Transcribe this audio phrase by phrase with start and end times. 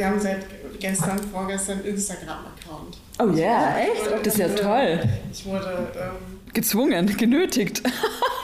[0.00, 0.46] Wir haben seit
[0.78, 2.96] gestern, vorgestern Instagram-Account.
[3.18, 4.10] Oh ja, yeah, echt?
[4.10, 4.98] Wurde, Das ist ja toll.
[5.30, 7.82] Ich wurde ähm, Gezwungen, genötigt.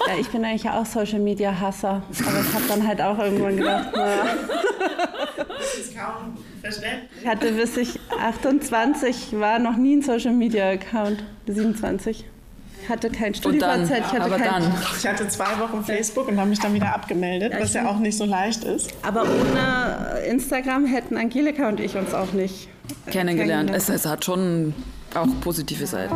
[0.06, 3.56] Ja, ich bin eigentlich auch Social Media Hasser, aber ich habe dann halt auch irgendwann
[3.56, 4.36] gedacht, naja.
[5.58, 7.22] das ist kaum verständlich.
[7.22, 11.24] Ich hatte bis ich 28 war noch nie ein Social Media Account.
[11.46, 12.26] 27.
[12.86, 14.74] Ich hatte kein StudiVZ, ich hatte aber kein, dann.
[14.96, 17.98] Ich hatte zwei Wochen Facebook und habe mich dann wieder abgemeldet, Ja, was ja auch
[17.98, 18.90] nicht so leicht ist.
[19.02, 22.68] Aber ohne Instagram hätten Angelika und ich uns auch nicht
[23.10, 23.70] Kennengelernt.
[23.74, 24.72] Es, es hat schon
[25.16, 26.14] auch positive Seiten.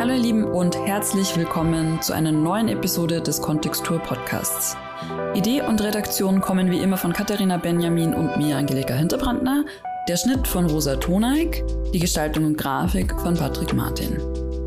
[0.00, 4.74] Hallo ihr Lieben und herzlich willkommen zu einer neuen Episode des Kontextur Podcasts.
[5.34, 9.64] Idee und Redaktion kommen wie immer von Katharina Benjamin und mir, Angelika Hinterbrandner,
[10.08, 14.18] der Schnitt von Rosa Toneik, die Gestaltung und Grafik von Patrick Martin.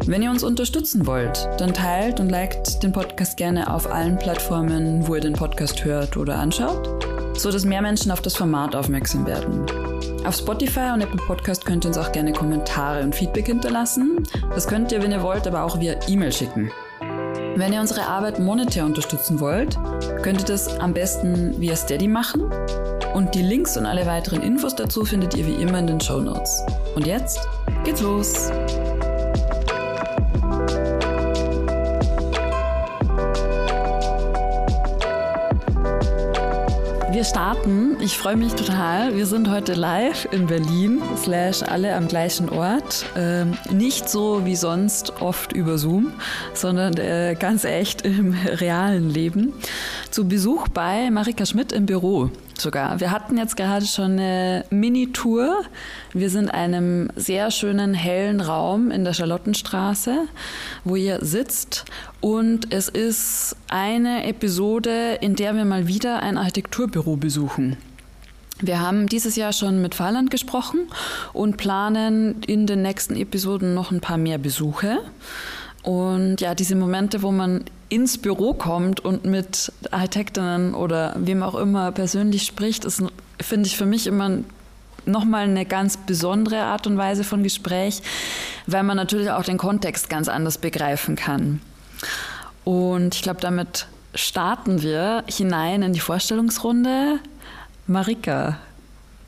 [0.05, 5.07] Wenn ihr uns unterstützen wollt, dann teilt und liked den Podcast gerne auf allen Plattformen,
[5.07, 7.05] wo ihr den Podcast hört oder anschaut,
[7.37, 9.65] so dass mehr Menschen auf das Format aufmerksam werden.
[10.25, 14.27] Auf Spotify und Apple Podcast könnt ihr uns auch gerne Kommentare und Feedback hinterlassen.
[14.49, 16.71] Das könnt ihr, wenn ihr wollt, aber auch via E-Mail schicken.
[17.59, 19.77] Wenn ihr unsere Arbeit monetär unterstützen wollt,
[20.21, 22.49] könnt ihr das am besten via Steady machen.
[23.13, 26.21] Und die Links und alle weiteren Infos dazu findet ihr wie immer in den Show
[26.21, 26.63] Notes.
[26.95, 27.37] Und jetzt
[27.83, 28.49] geht's los!
[37.19, 37.97] Wir starten.
[37.99, 39.13] Ich freue mich total.
[39.13, 43.07] Wir sind heute live in Berlin, slash alle am gleichen Ort.
[43.17, 46.13] Ähm, nicht so wie sonst oft über Zoom,
[46.53, 49.51] sondern äh, ganz echt im realen Leben.
[50.11, 52.31] Zu Besuch bei Marika Schmidt im Büro
[52.61, 52.99] sogar.
[52.99, 55.63] Wir hatten jetzt gerade schon eine Mini-Tour.
[56.13, 60.27] Wir sind in einem sehr schönen hellen Raum in der Charlottenstraße,
[60.83, 61.85] wo ihr sitzt.
[62.21, 67.77] Und es ist eine Episode, in der wir mal wieder ein Architekturbüro besuchen.
[68.61, 70.87] Wir haben dieses Jahr schon mit Fahrland gesprochen
[71.31, 74.99] und planen in den nächsten Episoden noch ein paar mehr Besuche.
[75.81, 81.55] Und ja, diese Momente, wo man ins Büro kommt und mit Architektinnen oder wem auch
[81.55, 83.03] immer persönlich spricht, ist,
[83.41, 84.39] finde ich, für mich immer
[85.05, 88.01] nochmal eine ganz besondere Art und Weise von Gespräch,
[88.67, 91.61] weil man natürlich auch den Kontext ganz anders begreifen kann.
[92.63, 97.19] Und ich glaube, damit starten wir hinein in die Vorstellungsrunde.
[97.87, 98.57] Marika,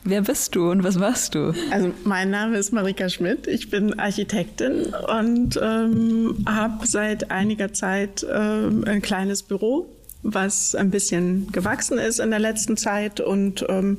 [0.04, 1.54] wer bist du und was machst du?
[1.72, 8.26] Also mein Name ist Marika Schmidt, ich bin Architektin und ähm, habe seit einiger Zeit
[8.32, 9.90] ähm, ein kleines Büro,
[10.24, 13.98] was ein bisschen gewachsen ist in der letzten Zeit und ähm,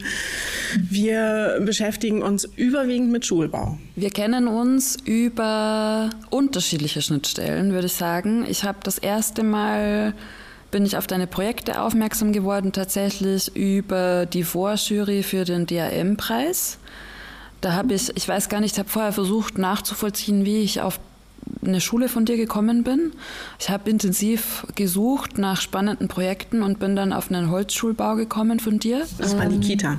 [0.76, 3.78] wir beschäftigen uns überwiegend mit Schulbau.
[3.96, 8.46] Wir kennen uns über unterschiedliche Schnittstellen, würde ich sagen.
[8.48, 10.14] Ich habe das erste Mal
[10.72, 16.78] bin ich auf deine Projekte aufmerksam geworden, tatsächlich über die Vorjury für den DRM-Preis.
[17.60, 20.98] Da habe ich, ich weiß gar nicht, ich habe vorher versucht nachzuvollziehen, wie ich auf
[21.64, 23.12] eine Schule von dir gekommen bin.
[23.58, 28.78] Ich habe intensiv gesucht nach spannenden Projekten und bin dann auf einen Holzschulbau gekommen von
[28.78, 29.06] dir.
[29.18, 29.98] Das war die Kita,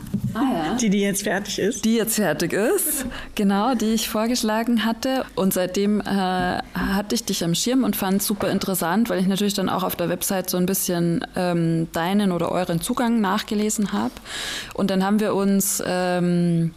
[0.80, 1.86] die, die jetzt fertig ist.
[1.86, 3.06] Die jetzt fertig ist,
[3.36, 5.26] genau, die ich vorgeschlagen hatte.
[5.36, 9.28] Und seitdem äh, hatte ich dich am Schirm und fand es super interessant, weil ich
[9.28, 13.94] natürlich dann auch auf der Website so ein bisschen ähm, deinen oder euren Zugang nachgelesen
[13.94, 14.14] habe.
[14.74, 16.72] Und dann haben wir uns ähm,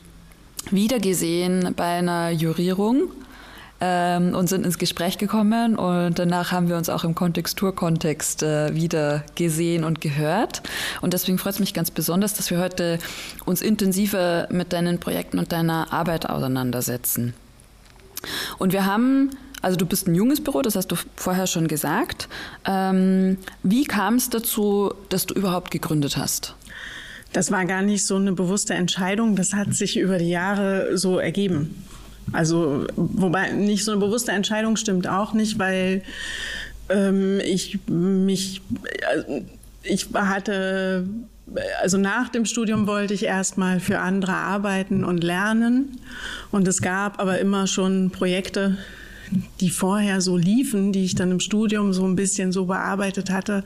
[0.71, 3.11] wiedergesehen bei einer Jurierung
[3.81, 8.75] ähm, und sind ins Gespräch gekommen und danach haben wir uns auch im Kontexturkontext äh,
[8.75, 10.63] wieder gesehen und gehört.
[11.01, 12.99] Und deswegen freut es mich ganz besonders, dass wir heute
[13.45, 17.35] uns intensiver mit deinen Projekten und deiner Arbeit auseinandersetzen.
[18.59, 19.31] Und wir haben,
[19.63, 22.29] also du bist ein junges Büro, das hast du vorher schon gesagt.
[22.65, 26.55] Ähm, wie kam es dazu, dass du überhaupt gegründet hast?
[27.33, 31.19] Das war gar nicht so eine bewusste Entscheidung, das hat sich über die Jahre so
[31.19, 31.85] ergeben.
[32.33, 36.03] Also, wobei nicht so eine bewusste Entscheidung stimmt auch nicht, weil
[36.89, 39.43] ähm, ich mich, äh,
[39.83, 41.07] ich hatte,
[41.81, 46.01] also nach dem Studium wollte ich erstmal für andere arbeiten und lernen.
[46.51, 48.77] Und es gab aber immer schon Projekte,
[49.61, 53.65] die vorher so liefen, die ich dann im Studium so ein bisschen so bearbeitet hatte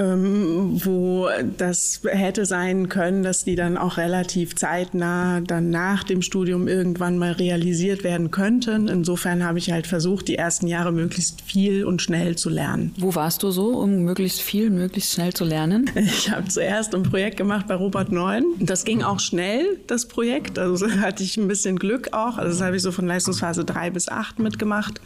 [0.00, 6.22] ähm, wo das hätte sein können, dass die dann auch relativ zeitnah dann nach dem
[6.22, 8.88] Studium irgendwann mal realisiert werden könnten.
[8.88, 12.94] Insofern habe ich halt versucht, die ersten Jahre möglichst viel und schnell zu lernen.
[12.98, 15.90] Wo warst du so, um möglichst viel, möglichst schnell zu lernen?
[16.20, 18.44] Ich habe zuerst ein Projekt gemacht bei Robert Neun.
[18.58, 20.58] Das ging auch schnell, das Projekt.
[20.58, 22.36] Also hatte ich ein bisschen Glück auch.
[22.36, 25.00] Also das habe ich so von Leistungsphase drei bis acht mitgemacht.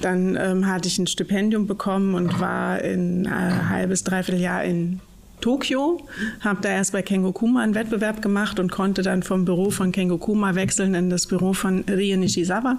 [0.00, 5.00] Dann ähm, hatte ich ein Stipendium bekommen und war in äh, halbes, dreiviertel Jahr in
[5.42, 6.06] Tokio,
[6.40, 10.54] habe da erst bei Kengokuma einen Wettbewerb gemacht und konnte dann vom Büro von Kengokuma
[10.54, 12.78] wechseln in das Büro von Rie Nishizawa,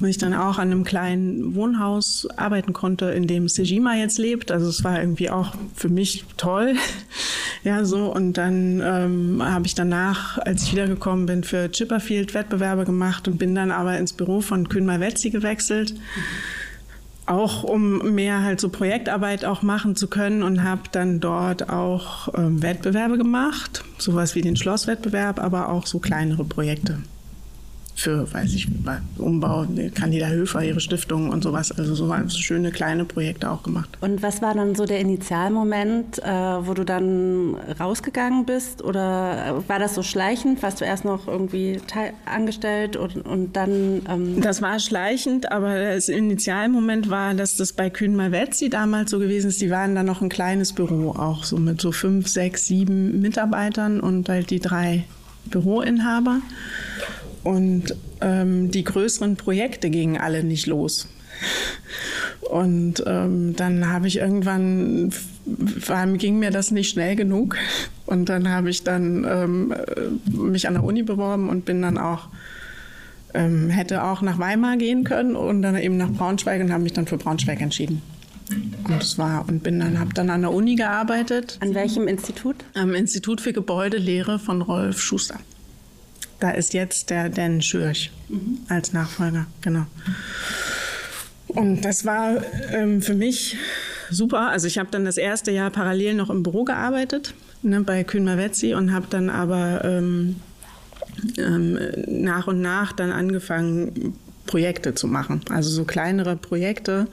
[0.00, 4.50] wo ich dann auch an einem kleinen Wohnhaus arbeiten konnte, in dem Sejima jetzt lebt.
[4.50, 6.74] Also es war irgendwie auch für mich toll.
[7.64, 12.84] Ja, so und dann ähm, habe ich danach, als ich wiedergekommen bin, für Chipperfield Wettbewerbe
[12.84, 15.92] gemacht und bin dann aber ins Büro von Kühn Malvezzi gewechselt.
[15.92, 16.55] Mhm
[17.26, 22.28] auch um mehr halt so Projektarbeit auch machen zu können und habe dann dort auch
[22.34, 26.98] ähm, Wettbewerbe gemacht, sowas wie den Schlosswettbewerb, aber auch so kleinere Projekte
[27.96, 28.68] für, weiß ich,
[29.16, 31.72] Umbau, Candida Höfer, ihre Stiftung und sowas.
[31.72, 33.88] Also so schöne kleine Projekte auch gemacht.
[34.02, 38.84] Und was war dann so der Initialmoment, äh, wo du dann rausgegangen bist?
[38.84, 40.62] Oder war das so schleichend?
[40.62, 41.80] Warst du erst noch irgendwie
[42.26, 44.02] angestellt und, und dann.
[44.08, 49.18] Ähm das war schleichend, aber das Initialmoment war, dass das bei Kühn Malvezzi damals so
[49.18, 49.62] gewesen ist.
[49.62, 54.00] Die waren dann noch ein kleines Büro, auch so mit so fünf, sechs, sieben Mitarbeitern
[54.00, 55.04] und halt die drei
[55.46, 56.42] Büroinhaber.
[57.46, 61.06] Und ähm, die größeren Projekte gingen alle nicht los.
[62.40, 65.12] Und ähm, dann habe ich irgendwann,
[65.44, 67.56] war, ging mir das nicht schnell genug.
[68.04, 69.74] Und dann habe ich dann ähm,
[70.26, 72.30] mich an der Uni beworben und bin dann auch,
[73.32, 76.94] ähm, hätte auch nach Weimar gehen können und dann eben nach Braunschweig und habe mich
[76.94, 78.02] dann für Braunschweig entschieden.
[78.50, 81.58] Und das war und bin dann habe dann an der Uni gearbeitet.
[81.60, 82.56] An welchem Institut?
[82.74, 85.38] Am Institut für Gebäudelehre von Rolf Schuster.
[86.40, 88.58] Da ist jetzt der Dan Schürch mhm.
[88.68, 89.86] als Nachfolger, genau.
[91.48, 92.42] Und das war
[92.72, 93.56] ähm, für mich
[94.10, 94.50] super.
[94.50, 98.24] Also ich habe dann das erste Jahr parallel noch im Büro gearbeitet, ne, bei Kühn
[98.24, 100.36] Mavetzi und habe dann aber ähm,
[101.38, 104.14] ähm, nach und nach dann angefangen,
[104.46, 105.40] Projekte zu machen.
[105.50, 107.08] Also so kleinere Projekte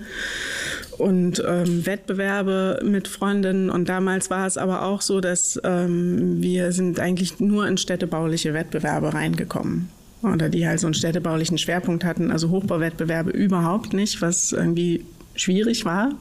[0.97, 3.69] und ähm, Wettbewerbe mit Freundinnen.
[3.69, 8.53] Und damals war es aber auch so, dass ähm, wir sind eigentlich nur in städtebauliche
[8.53, 9.89] Wettbewerbe reingekommen.
[10.21, 15.03] Oder die halt so einen städtebaulichen Schwerpunkt hatten, also Hochbauwettbewerbe überhaupt nicht, was irgendwie
[15.35, 16.11] schwierig war.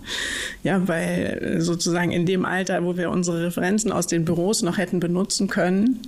[0.65, 5.01] Ja, weil sozusagen in dem Alter, wo wir unsere Referenzen aus den Büros noch hätten
[5.01, 6.01] benutzen können,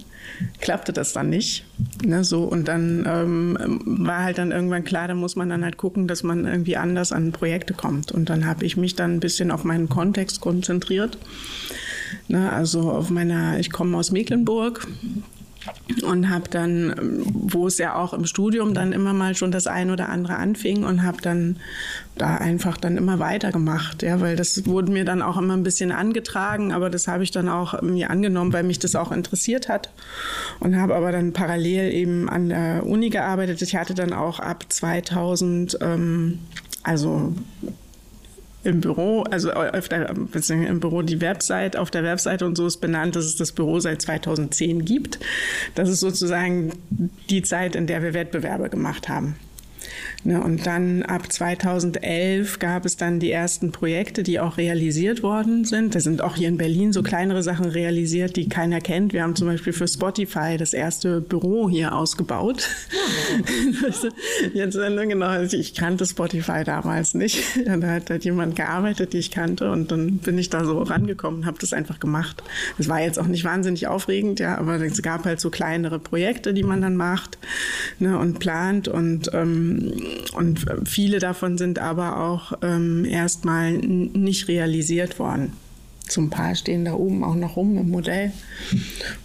[0.60, 1.64] klappte das dann nicht.
[2.04, 5.76] Ne, so, und dann ähm, war halt dann irgendwann klar, da muss man dann halt
[5.76, 8.12] gucken, dass man irgendwie anders an Projekte kommt.
[8.12, 11.18] Und dann habe ich mich dann ein bisschen auf meinen Kontext konzentriert.
[12.28, 14.86] Ne, also auf meiner, ich komme aus Mecklenburg,
[16.02, 19.90] und habe dann, wo es ja auch im Studium dann immer mal schon das ein
[19.90, 21.56] oder andere anfing und habe dann
[22.16, 25.92] da einfach dann immer weitergemacht, ja, weil das wurde mir dann auch immer ein bisschen
[25.92, 29.90] angetragen, aber das habe ich dann auch mir angenommen, weil mich das auch interessiert hat
[30.60, 33.62] und habe aber dann parallel eben an der Uni gearbeitet.
[33.62, 36.38] Ich hatte dann auch ab 2000 ähm,
[36.84, 37.32] also
[38.64, 42.78] im Büro, also auf der, im Büro die Website, auf der Webseite und so ist
[42.78, 45.20] benannt, dass es das Büro seit 2010 gibt.
[45.74, 46.72] Das ist sozusagen
[47.30, 49.36] die Zeit, in der wir Wettbewerbe gemacht haben.
[50.24, 55.64] Ne, und dann ab 2011 gab es dann die ersten Projekte, die auch realisiert worden
[55.64, 55.94] sind.
[55.94, 59.12] Da sind auch hier in Berlin so kleinere Sachen realisiert, die keiner kennt.
[59.12, 62.68] Wir haben zum Beispiel für Spotify das erste Büro hier ausgebaut.
[62.90, 64.10] Ja.
[64.54, 67.42] Jetzt, genau, ich kannte Spotify damals nicht.
[67.64, 71.40] Da hat halt jemand gearbeitet, die ich kannte und dann bin ich da so rangekommen
[71.40, 72.42] und habe das einfach gemacht.
[72.78, 76.54] Das war jetzt auch nicht wahnsinnig aufregend, ja, aber es gab halt so kleinere Projekte,
[76.54, 77.38] die man dann macht
[77.98, 79.93] ne, und plant und ähm,
[80.34, 85.52] und viele davon sind aber auch ähm, erstmal nicht realisiert worden.
[86.06, 88.32] Zum Paar stehen da oben auch noch rum im Modell.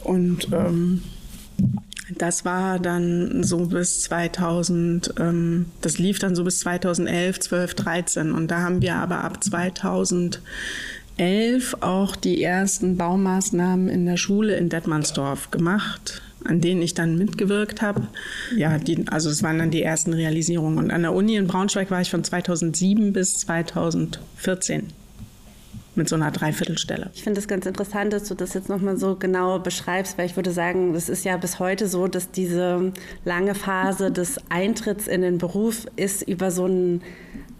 [0.03, 1.03] Und ähm,
[2.17, 8.31] das war dann so bis 2000, ähm, das lief dann so bis 2011, 12, 13.
[8.31, 10.39] Und da haben wir aber ab 2011
[11.81, 17.81] auch die ersten Baumaßnahmen in der Schule in Detmansdorf gemacht an denen ich dann mitgewirkt
[17.81, 18.07] habe.
[18.55, 20.77] Ja, die, also es waren dann die ersten Realisierungen.
[20.77, 24.87] Und an der Uni in Braunschweig war ich von 2007 bis 2014
[25.95, 27.09] mit so einer Dreiviertelstelle.
[27.13, 30.35] Ich finde es ganz interessant, dass du das jetzt nochmal so genau beschreibst, weil ich
[30.35, 32.93] würde sagen, es ist ja bis heute so, dass diese
[33.25, 37.01] lange Phase des Eintritts in den Beruf ist über so einen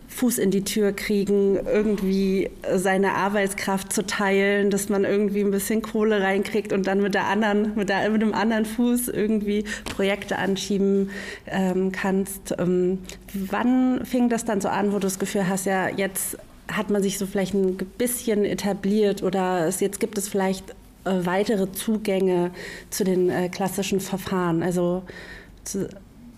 [0.09, 5.81] Fuß in die Tür kriegen, irgendwie seine Arbeitskraft zu teilen, dass man irgendwie ein bisschen
[5.81, 10.37] Kohle reinkriegt und dann mit der anderen, mit, der, mit dem anderen Fuß irgendwie Projekte
[10.37, 11.11] anschieben
[11.47, 12.55] ähm, kannst.
[12.57, 12.99] Ähm,
[13.33, 16.37] wann fing das dann so an, wo du das Gefühl hast, ja, jetzt
[16.67, 20.71] hat man sich so vielleicht ein bisschen etabliert oder es, jetzt gibt es vielleicht
[21.05, 22.51] äh, weitere Zugänge
[22.89, 24.63] zu den äh, klassischen Verfahren?
[24.63, 25.03] Also
[25.63, 25.87] zu,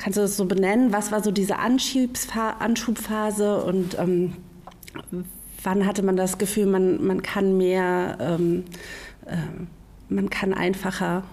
[0.02, 0.92] Kannst du das so benennen?
[0.92, 4.34] Was war so diese Anschubphase und ähm,
[5.62, 8.64] wann hatte man das Gefühl, man, man kann mehr, ähm,
[9.28, 9.36] äh,
[10.10, 11.24] man kann einfacher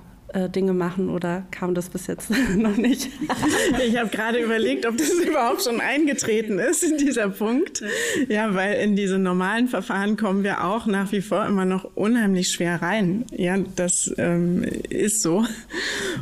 [0.49, 3.09] Dinge machen oder kam das bis jetzt noch nicht?
[3.87, 7.83] ich habe gerade überlegt, ob das überhaupt schon eingetreten ist in dieser Punkt.
[8.29, 12.51] Ja, weil in diese normalen Verfahren kommen wir auch nach wie vor immer noch unheimlich
[12.51, 13.25] schwer rein.
[13.31, 15.45] Ja, das ähm, ist so.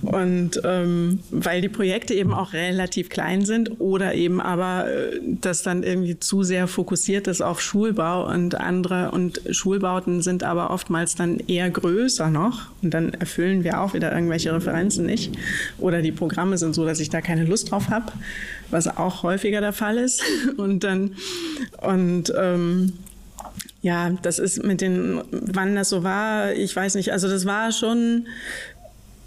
[0.03, 5.63] Und ähm, weil die Projekte eben auch relativ klein sind oder eben aber äh, das
[5.63, 11.15] dann irgendwie zu sehr fokussiert ist auf Schulbau und andere und Schulbauten sind aber oftmals
[11.15, 15.37] dann eher größer noch und dann erfüllen wir auch wieder irgendwelche Referenzen nicht.
[15.79, 18.13] Oder die Programme sind so, dass ich da keine Lust drauf habe,
[18.71, 20.23] was auch häufiger der Fall ist.
[20.57, 21.17] Und dann,
[21.81, 22.93] und ähm,
[23.83, 27.13] ja, das ist mit den, wann das so war, ich weiß nicht.
[27.13, 28.27] Also das war schon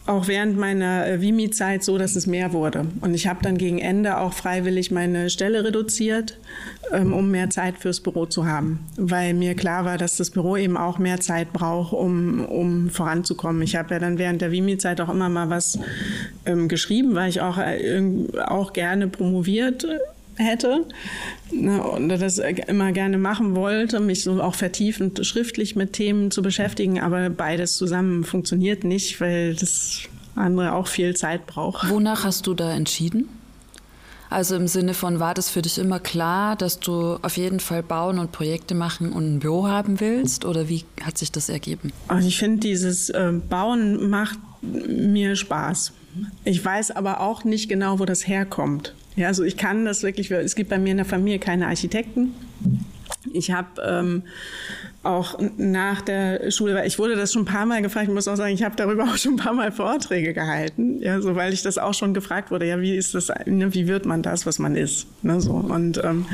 [0.09, 2.85] auch während meiner äh, Vimi-Zeit so, dass es mehr wurde.
[3.01, 6.37] Und ich habe dann gegen Ende auch freiwillig meine Stelle reduziert,
[6.91, 10.57] ähm, um mehr Zeit fürs Büro zu haben, weil mir klar war, dass das Büro
[10.57, 13.61] eben auch mehr Zeit braucht, um, um voranzukommen.
[13.61, 15.77] Ich habe ja dann während der Vimi-Zeit auch immer mal was
[16.45, 18.01] ähm, geschrieben, weil ich auch, äh,
[18.47, 19.85] auch gerne promoviert
[20.39, 20.85] hätte
[21.51, 26.41] ne, und das immer gerne machen wollte, mich so auch vertiefend schriftlich mit Themen zu
[26.41, 30.03] beschäftigen, aber beides zusammen funktioniert nicht, weil das
[30.35, 31.89] andere auch viel Zeit braucht.
[31.89, 33.27] Wonach hast du da entschieden?
[34.29, 37.81] Also im Sinne von, war das für dich immer klar, dass du auf jeden Fall
[37.81, 40.45] bauen und Projekte machen und ein Büro haben willst?
[40.45, 41.91] Oder wie hat sich das ergeben?
[42.07, 45.93] Also ich finde, dieses äh, Bauen macht mir Spaß.
[46.43, 48.93] Ich weiß aber auch nicht genau, wo das herkommt.
[49.15, 52.33] Ja, also ich kann das wirklich, es gibt bei mir in der Familie keine Architekten.
[53.33, 54.23] Ich habe ähm,
[55.03, 58.27] auch nach der Schule, weil ich wurde das schon ein paar Mal gefragt, ich muss
[58.27, 61.53] auch sagen, ich habe darüber auch schon ein paar Mal Vorträge gehalten, ja, so weil
[61.53, 64.45] ich das auch schon gefragt wurde, ja, wie ist das, ne, wie wird man das,
[64.45, 66.25] was man ist, ne, so und ähm,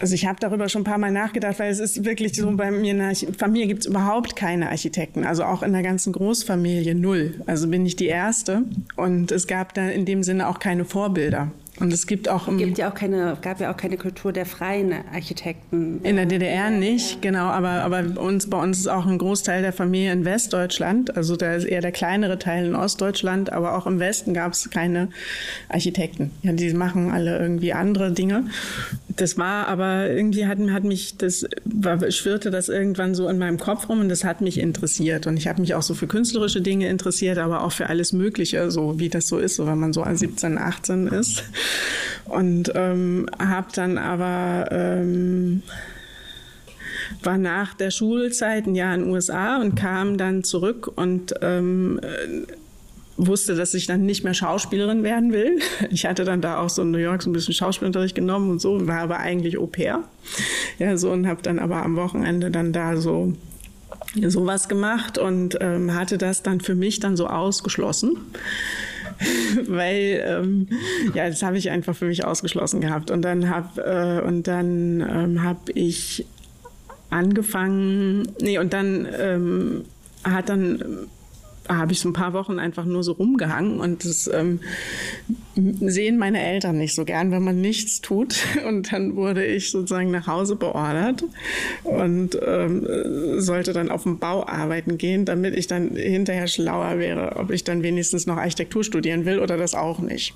[0.00, 2.70] also ich habe darüber schon ein paar Mal nachgedacht, weil es ist wirklich so, bei
[2.70, 6.94] mir in der Familie gibt es überhaupt keine Architekten, also auch in der ganzen Großfamilie
[6.94, 7.40] null.
[7.46, 8.62] Also bin ich die Erste
[8.96, 11.50] und es gab da in dem Sinne auch keine Vorbilder.
[11.80, 14.44] Und es gibt auch es gibt ja auch keine, gab ja auch keine Kultur der
[14.44, 16.00] freien Architekten.
[16.02, 19.72] In der DDR nicht, genau, aber, aber uns, bei uns ist auch ein Großteil der
[19.72, 24.00] Familie in Westdeutschland, also da ist eher der kleinere Teil in Ostdeutschland, aber auch im
[24.00, 25.08] Westen gab es keine
[25.70, 26.30] Architekten.
[26.42, 28.44] Ja, die machen alle irgendwie andere Dinge.
[29.16, 33.58] Das war aber irgendwie hat, hat mich, das war, schwirrte das irgendwann so in meinem
[33.58, 35.26] Kopf rum und das hat mich interessiert.
[35.26, 38.70] Und ich habe mich auch so für künstlerische Dinge interessiert, aber auch für alles Mögliche,
[38.70, 41.44] so wie das so ist, so wenn man so 17, 18 ist.
[42.26, 45.62] Und ähm, habe dann aber ähm,
[47.22, 52.00] war nach der Schulzeit ein Jahr in den USA und kam dann zurück und ähm,
[53.16, 55.58] wusste, dass ich dann nicht mehr Schauspielerin werden will.
[55.90, 58.60] Ich hatte dann da auch so in New York so ein bisschen Schauspielunterricht genommen und
[58.60, 60.04] so, war aber eigentlich Au pair.
[60.78, 63.34] Ja, so und habe dann aber am Wochenende dann da so
[64.14, 68.16] sowas gemacht und ähm, hatte das dann für mich dann so ausgeschlossen.
[69.68, 70.68] weil ähm,
[71.14, 73.10] ja, das habe ich einfach für mich ausgeschlossen gehabt.
[73.10, 76.26] Und dann habe äh, und dann ähm, habe ich
[77.10, 79.84] angefangen, nee, und dann ähm,
[80.24, 81.08] hat dann
[81.68, 84.60] habe ich so ein paar Wochen einfach nur so rumgehangen und das ähm,
[85.54, 88.36] sehen meine Eltern nicht so gern, wenn man nichts tut.
[88.66, 91.24] Und dann wurde ich sozusagen nach Hause beordert
[91.84, 92.86] und ähm,
[93.38, 97.64] sollte dann auf dem Bau arbeiten gehen, damit ich dann hinterher schlauer wäre, ob ich
[97.64, 100.34] dann wenigstens noch Architektur studieren will oder das auch nicht.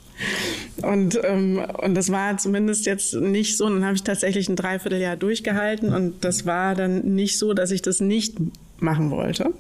[0.83, 3.67] Und, ähm, und das war zumindest jetzt nicht so.
[3.67, 7.71] Und dann habe ich tatsächlich ein Dreivierteljahr durchgehalten und das war dann nicht so, dass
[7.71, 8.37] ich das nicht
[8.79, 9.53] machen wollte.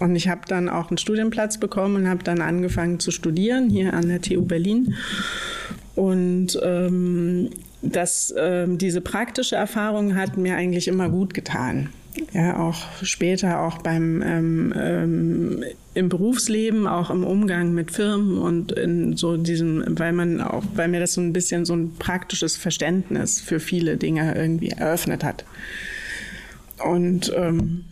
[0.00, 3.94] Und ich habe dann auch einen Studienplatz bekommen und habe dann angefangen zu studieren hier
[3.94, 4.94] an der TU Berlin.
[5.94, 7.50] Und ähm,
[7.82, 11.90] das, äh, diese praktische Erfahrung hat mir eigentlich immer gut getan.
[12.32, 15.64] Ja, auch später, auch beim ähm, ähm,
[15.94, 20.88] im Berufsleben, auch im Umgang mit Firmen und in so diesem, weil man auch, weil
[20.88, 25.44] mir das so ein bisschen so ein praktisches Verständnis für viele Dinge irgendwie eröffnet hat.
[26.84, 27.84] Und ähm,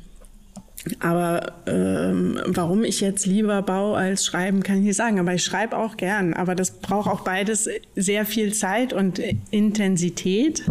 [1.01, 5.19] Aber ähm, warum ich jetzt lieber baue als schreiben, kann ich nicht sagen.
[5.19, 6.35] Aber ich schreibe auch gern.
[6.35, 10.65] Aber das braucht auch beides sehr viel Zeit und Intensität.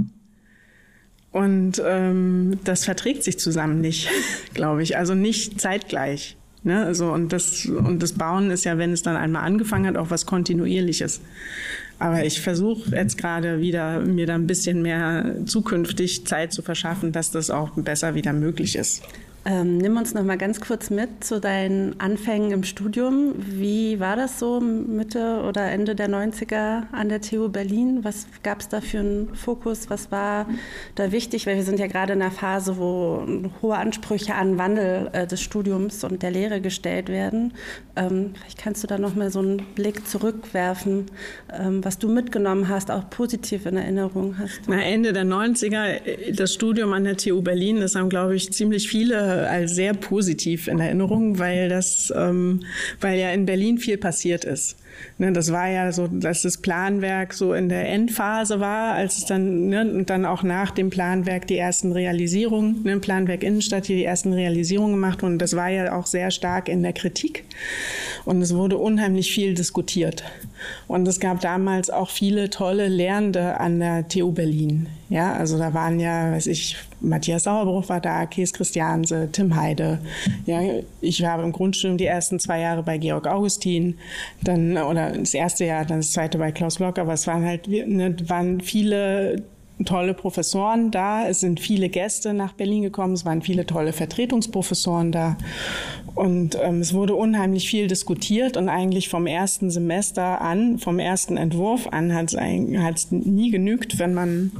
[1.32, 4.10] Und ähm, das verträgt sich zusammen nicht,
[4.54, 4.98] glaube ich.
[4.98, 6.38] Also nicht zeitgleich.
[6.64, 6.86] Ne?
[6.86, 10.10] Also, und, das, und das Bauen ist ja, wenn es dann einmal angefangen hat, auch
[10.10, 11.22] was Kontinuierliches.
[12.00, 17.12] Aber ich versuche jetzt gerade wieder, mir da ein bisschen mehr zukünftig Zeit zu verschaffen,
[17.12, 19.02] dass das auch besser wieder möglich ist.
[19.50, 23.34] Ähm, nimm uns noch mal ganz kurz mit zu deinen Anfängen im Studium.
[23.38, 28.00] Wie war das so Mitte oder Ende der 90er an der TU Berlin?
[28.04, 29.90] Was gab es da für einen Fokus?
[29.90, 30.48] Was war
[30.96, 31.48] da wichtig?
[31.48, 33.26] Weil wir sind ja gerade in einer Phase, wo
[33.62, 37.54] hohe Ansprüche an Wandel äh, des Studiums und der Lehre gestellt werden.
[37.96, 41.06] Ähm, vielleicht kannst du da noch mal so einen Blick zurückwerfen,
[41.58, 44.60] ähm, was du mitgenommen hast, auch positiv in Erinnerung hast.
[44.68, 48.90] Na, Ende der 90er, das Studium an der TU Berlin, das haben, glaube ich, ziemlich
[48.90, 52.64] viele als sehr positiv in Erinnerung, weil das, ähm,
[53.02, 54.78] weil ja in Berlin viel passiert ist.
[55.18, 59.26] Ne, das war ja so, dass das Planwerk so in der Endphase war, als es
[59.26, 63.96] dann ne, und dann auch nach dem Planwerk die ersten Realisierungen, ne, Planwerk Innenstadt hier
[63.96, 65.40] die ersten Realisierungen gemacht wurden.
[65.40, 67.46] Das war ja auch sehr stark in der Kritik
[68.26, 70.24] und es wurde unheimlich viel diskutiert.
[70.88, 74.88] Und es gab damals auch viele tolle Lehrende an der TU Berlin.
[75.10, 80.00] Ja, also da waren ja, weiß ich, Matthias Sauerbruch war da, Kees Christianse, Tim Heide.
[80.46, 80.62] Ja,
[81.02, 83.98] ich war im Grundstudium die ersten zwei Jahre bei Georg Augustin,
[84.44, 87.68] dann, oder das erste Jahr, dann das zweite bei Klaus Block, aber es waren halt,
[87.68, 89.44] ne, waren viele
[89.86, 91.28] tolle Professoren da.
[91.28, 93.14] Es sind viele Gäste nach Berlin gekommen.
[93.14, 95.38] Es waren viele tolle Vertretungsprofessoren da.
[96.16, 98.58] Und ähm, es wurde unheimlich viel diskutiert.
[98.58, 104.14] Und eigentlich vom ersten Semester an, vom ersten Entwurf an, hat es nie genügt, wenn
[104.14, 104.52] man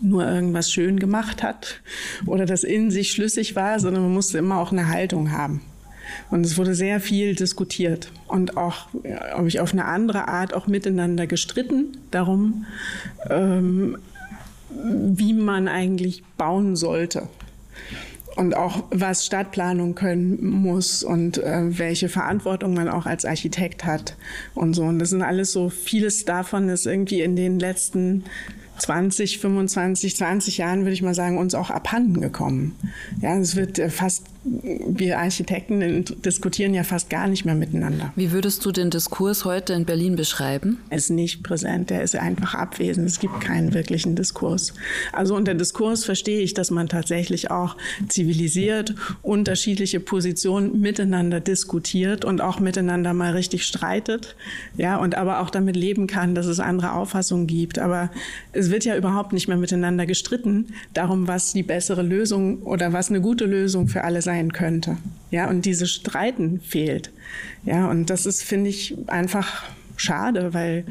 [0.00, 1.80] nur irgendwas schön gemacht hat
[2.26, 5.60] oder das in sich schlüssig war, sondern man musste immer auch eine Haltung haben.
[6.30, 8.88] Und es wurde sehr viel diskutiert und auch,
[9.36, 12.66] ob ich auf eine andere Art auch miteinander gestritten darum,
[13.28, 13.98] ähm,
[14.70, 17.28] wie man eigentlich bauen sollte.
[18.36, 24.16] Und auch was Stadtplanung können muss und äh, welche Verantwortung man auch als Architekt hat
[24.54, 24.84] und so.
[24.84, 28.24] Und das sind alles so, vieles davon ist irgendwie in den letzten
[28.78, 32.76] 20, 25, 20 Jahren, würde ich mal sagen, uns auch abhanden gekommen.
[33.20, 38.12] Ja, es wird äh, fast, wir Architekten diskutieren ja fast gar nicht mehr miteinander.
[38.16, 40.78] Wie würdest du den Diskurs heute in Berlin beschreiben?
[40.90, 43.06] Er ist nicht präsent, er ist einfach abwesend.
[43.06, 44.74] Es gibt keinen wirklichen Diskurs.
[45.12, 47.76] Also unter Diskurs verstehe ich, dass man tatsächlich auch
[48.08, 54.36] zivilisiert unterschiedliche Positionen miteinander diskutiert und auch miteinander mal richtig streitet.
[54.76, 57.78] Ja, und aber auch damit leben kann, dass es andere Auffassungen gibt.
[57.78, 58.10] Aber
[58.52, 62.92] es es wird ja überhaupt nicht mehr miteinander gestritten darum, was die bessere Lösung oder
[62.92, 64.98] was eine gute Lösung für alle sein könnte.
[65.30, 67.10] Ja, und dieses Streiten fehlt.
[67.64, 69.64] Ja, und das ist, finde ich, einfach
[70.00, 70.84] schade, weil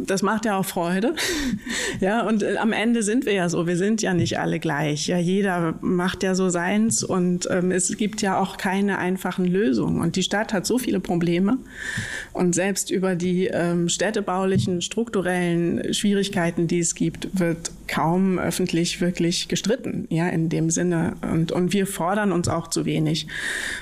[0.00, 1.14] das macht ja auch Freude.
[2.00, 5.06] ja, und äh, am Ende sind wir ja so, wir sind ja nicht alle gleich.
[5.06, 10.00] Ja, jeder macht ja so seins und ähm, es gibt ja auch keine einfachen Lösungen.
[10.00, 11.58] Und die Stadt hat so viele Probleme.
[12.32, 19.48] Und selbst über die ähm, städtebaulichen, strukturellen Schwierigkeiten, die es gibt, wird kaum öffentlich wirklich
[19.48, 21.14] gestritten, ja, in dem Sinne.
[21.30, 23.26] Und, und wir fordern uns auch zu wenig.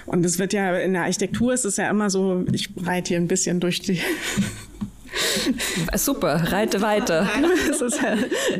[0.04, 3.18] Und es wird ja, in der Architektur ist es ja immer so, ich reite hier
[3.18, 4.00] ein bisschen durch die
[5.94, 7.28] Super, reite weiter.
[7.70, 8.16] es ist ja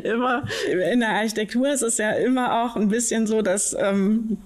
[0.09, 0.43] immer,
[0.91, 4.37] in der Architektur ist es ja immer auch ein bisschen so, dass ähm,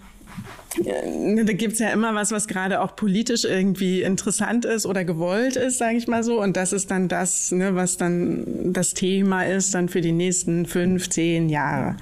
[0.83, 5.77] da gibt's ja immer was, was gerade auch politisch irgendwie interessant ist oder gewollt ist,
[5.77, 6.41] sage ich mal so.
[6.41, 10.65] Und das ist dann das, ne, was dann das Thema ist dann für die nächsten
[10.65, 11.95] fünf, zehn Jahre.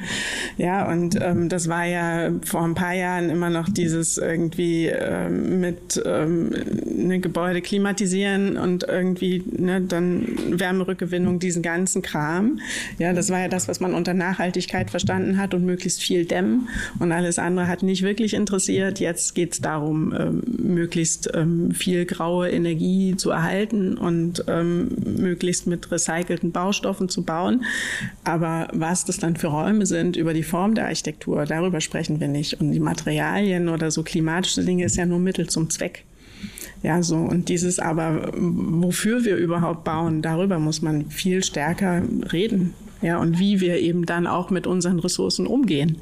[0.57, 5.59] Ja, und ähm, das war ja vor ein paar Jahren immer noch dieses irgendwie ähm,
[5.59, 6.51] mit ähm,
[6.85, 10.27] ne, Gebäude klimatisieren und irgendwie ne, dann
[10.59, 12.59] Wärmerückgewinnung, diesen ganzen Kram.
[12.97, 16.69] Ja, das war ja das, was man unter Nachhaltigkeit verstanden hat und möglichst viel dämmen.
[16.99, 18.99] Und alles andere hat nicht wirklich interessiert interessiert.
[18.99, 25.67] Jetzt geht es darum, ähm, möglichst ähm, viel graue Energie zu erhalten und ähm, möglichst
[25.67, 27.63] mit recycelten Baustoffen zu bauen.
[28.23, 32.27] Aber was das dann für Räume sind über die Form der Architektur, darüber sprechen wir
[32.27, 32.59] nicht.
[32.59, 36.05] Und die Materialien oder so klimatische Dinge ist ja nur Mittel zum Zweck.
[36.81, 37.15] Ja, so.
[37.15, 42.73] Und dieses aber, wofür wir überhaupt bauen, darüber muss man viel stärker reden.
[43.01, 45.97] Ja, und wie wir eben dann auch mit unseren Ressourcen umgehen.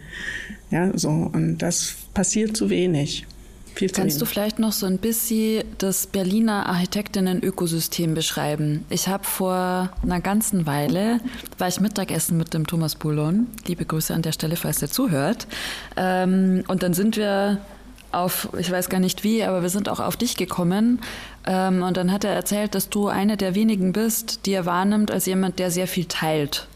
[0.70, 1.10] Ja, so.
[1.10, 3.26] Und das passiert zu wenig.
[3.74, 4.20] Viel zu Kannst wenig.
[4.20, 8.86] du vielleicht noch so ein bisschen das Berliner Architektinnen-Ökosystem beschreiben?
[8.90, 11.22] Ich habe vor einer ganzen Weile,
[11.58, 15.48] war ich Mittagessen mit dem Thomas Boulon, liebe Grüße an der Stelle, falls er zuhört.
[15.96, 17.60] Ähm, und dann sind wir
[18.12, 21.00] auf, ich weiß gar nicht wie, aber wir sind auch auf dich gekommen.
[21.46, 25.12] Ähm, und dann hat er erzählt, dass du eine der wenigen bist, die er wahrnimmt
[25.12, 26.68] als jemand, der sehr viel teilt.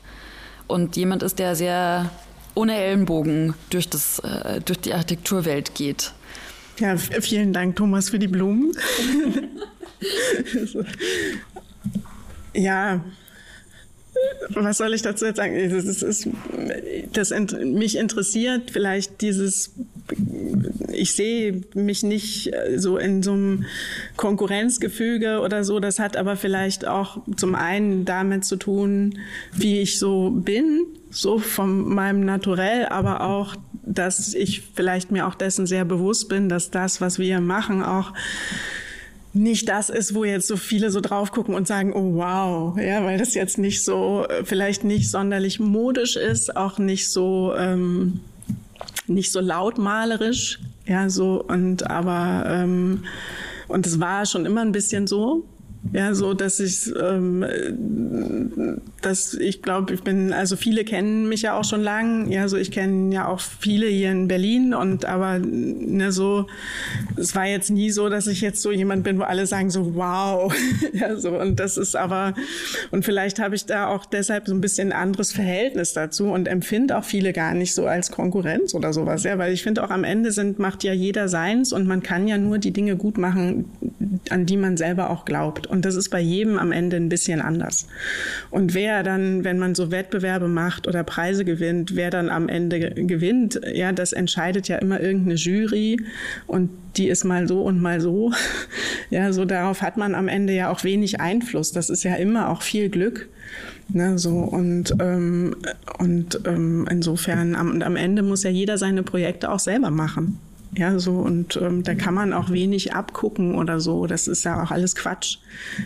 [0.68, 2.10] Und jemand ist, der sehr
[2.56, 6.14] ohne Ellenbogen durch, das, äh, durch die Architekturwelt geht.
[6.80, 8.76] Ja, vielen Dank, Thomas, für die Blumen.
[12.54, 13.02] ja,
[14.50, 15.70] was soll ich dazu jetzt sagen?
[15.70, 16.28] Das, ist,
[17.14, 19.72] das mich interessiert vielleicht dieses,
[20.92, 23.66] ich sehe mich nicht äh, so in so einem
[24.18, 25.80] Konkurrenzgefüge oder so.
[25.80, 29.20] Das hat aber vielleicht auch zum einen damit zu tun,
[29.54, 35.36] wie ich so bin, so von meinem Naturell, aber auch, dass ich vielleicht mir auch
[35.36, 38.14] dessen sehr bewusst bin, dass das, was wir machen, auch
[39.34, 43.04] nicht das ist, wo jetzt so viele so drauf gucken und sagen, oh wow, ja,
[43.04, 48.22] weil das jetzt nicht so, äh, vielleicht nicht sonderlich modisch ist, auch nicht so, ähm,
[49.08, 53.04] nicht so lautmalerisch, ja, so und aber ähm,
[53.68, 55.46] und es war schon immer ein bisschen so,
[55.94, 57.46] ja, so dass ich, ähm,
[59.06, 62.32] dass ich glaube, ich bin, also viele kennen mich ja auch schon lang.
[62.32, 66.48] Ja, so ich kenne ja auch viele hier in Berlin und aber ne, so,
[67.16, 69.96] es war jetzt nie so, dass ich jetzt so jemand bin, wo alle sagen so
[69.96, 70.54] wow.
[70.94, 72.34] ja, so und das ist aber
[72.92, 76.98] und vielleicht habe ich da auch deshalb so ein bisschen anderes Verhältnis dazu und empfinde
[76.98, 79.24] auch viele gar nicht so als Konkurrenz oder sowas.
[79.24, 82.28] Ja, weil ich finde auch am Ende sind macht ja jeder seins und man kann
[82.28, 83.66] ja nur die Dinge gut machen,
[84.30, 85.68] an die man selber auch glaubt.
[85.68, 87.88] Und das ist bei jedem am Ende ein bisschen anders.
[88.50, 92.80] Und wer dann, wenn man so Wettbewerbe macht oder Preise gewinnt, wer dann am Ende
[92.92, 96.00] gewinnt, ja, das entscheidet ja immer irgendeine Jury
[96.48, 98.32] und die ist mal so und mal so.
[99.12, 101.72] Ja, so darauf hat man am Ende ja auch wenig Einfluss.
[101.72, 103.30] Das ist ja immer auch viel Glück.
[103.88, 105.56] Ne, so und ähm,
[106.00, 110.40] und ähm, insofern am, am Ende muss ja jeder seine Projekte auch selber machen.
[110.78, 114.08] Ja, so und ähm, da kann man auch wenig abgucken oder so.
[114.08, 115.38] Das ist ja auch alles Quatsch.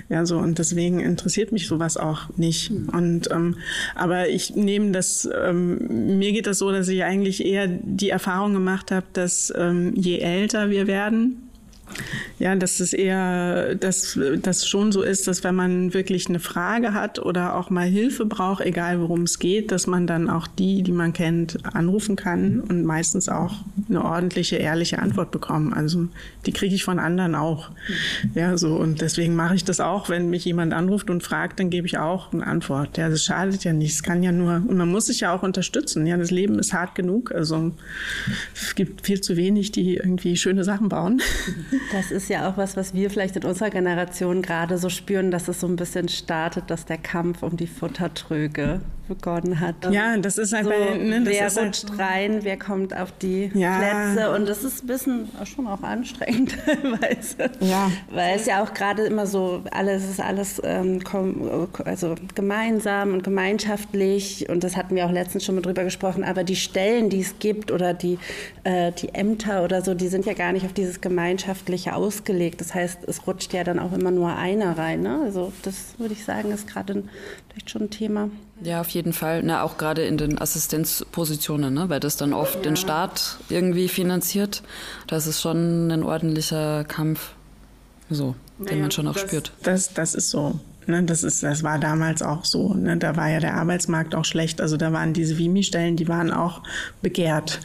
[0.09, 2.71] Ja, so und deswegen interessiert mich sowas auch nicht.
[2.71, 3.57] Und ähm,
[3.95, 8.53] aber ich nehme das, ähm, mir geht das so, dass ich eigentlich eher die Erfahrung
[8.53, 11.48] gemacht habe, dass ähm, je älter wir werden,
[12.39, 16.93] ja, dass es eher, dass das schon so ist, dass wenn man wirklich eine Frage
[16.93, 20.83] hat oder auch mal Hilfe braucht, egal worum es geht, dass man dann auch die,
[20.83, 23.55] die man kennt, anrufen kann und meistens auch
[23.89, 25.73] eine ordentliche, ehrliche Antwort bekommen.
[25.73, 26.07] Also
[26.45, 27.71] die kriege ich von anderen auch.
[28.35, 31.69] Ja, so und deswegen mache ich das auch, wenn mich jemand anruft und fragt, dann
[31.69, 32.97] gebe ich auch eine Antwort.
[32.97, 33.93] Ja, das schadet ja nicht.
[33.93, 36.05] Es kann ja nur, und man muss sich ja auch unterstützen.
[36.07, 37.31] Ja, das Leben ist hart genug.
[37.33, 37.71] Also
[38.53, 41.21] es gibt viel zu wenig, die irgendwie schöne Sachen bauen.
[41.91, 45.47] Das ist ja auch was, was wir vielleicht in unserer Generation gerade so spüren, dass
[45.47, 49.75] es so ein bisschen startet, dass der Kampf um die Futtertröge begonnen hat.
[49.91, 52.95] Ja, das ist halt so, bei, ne, das wer ist rutscht halt, rein, wer kommt
[52.95, 53.79] auf die ja.
[53.79, 57.51] Plätze und das ist ein bisschen schon auch anstrengend teilweise.
[57.59, 57.91] Ja.
[58.11, 61.01] Weil es ja auch gerade immer so, alles ist alles ähm,
[61.83, 66.45] also gemeinsam und gemeinschaftlich und das hatten wir auch letztens schon mal drüber gesprochen, aber
[66.45, 68.19] die Stellen, die es gibt oder die,
[68.63, 71.01] äh, die Ämter oder so, die sind ja gar nicht auf dieses
[71.69, 72.61] Gemeinschaftliche ausgelegt.
[72.61, 75.01] Das heißt, es rutscht ja dann auch immer nur einer rein.
[75.01, 75.21] Ne?
[75.23, 77.03] Also das würde ich sagen, ist gerade
[77.49, 78.29] vielleicht schon ein Thema.
[78.61, 79.43] Ja, auf jeden Fall.
[79.43, 81.89] Na, auch gerade in den Assistenzpositionen, ne?
[81.89, 82.61] weil das dann oft ja.
[82.61, 84.63] den Staat irgendwie finanziert.
[85.07, 87.33] Das ist schon ein ordentlicher Kampf,
[88.09, 89.51] so, naja, den man schon auch das, spürt.
[89.63, 90.59] Das, das ist so.
[90.87, 92.73] Ne, das, ist, das war damals auch so.
[92.73, 92.97] Ne?
[92.97, 94.59] Da war ja der Arbeitsmarkt auch schlecht.
[94.59, 96.63] Also da waren diese Vimi-Stellen, die waren auch
[97.03, 97.59] begehrt.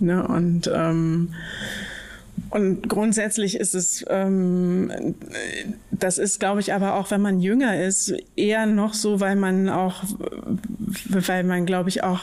[0.00, 0.26] Ne?
[0.26, 1.34] Und ähm,
[2.52, 5.14] und grundsätzlich ist es, ähm,
[5.90, 9.70] das ist, glaube ich, aber auch, wenn man jünger ist, eher noch so, weil man
[9.70, 10.04] auch,
[11.08, 12.20] weil man, glaube ich, auch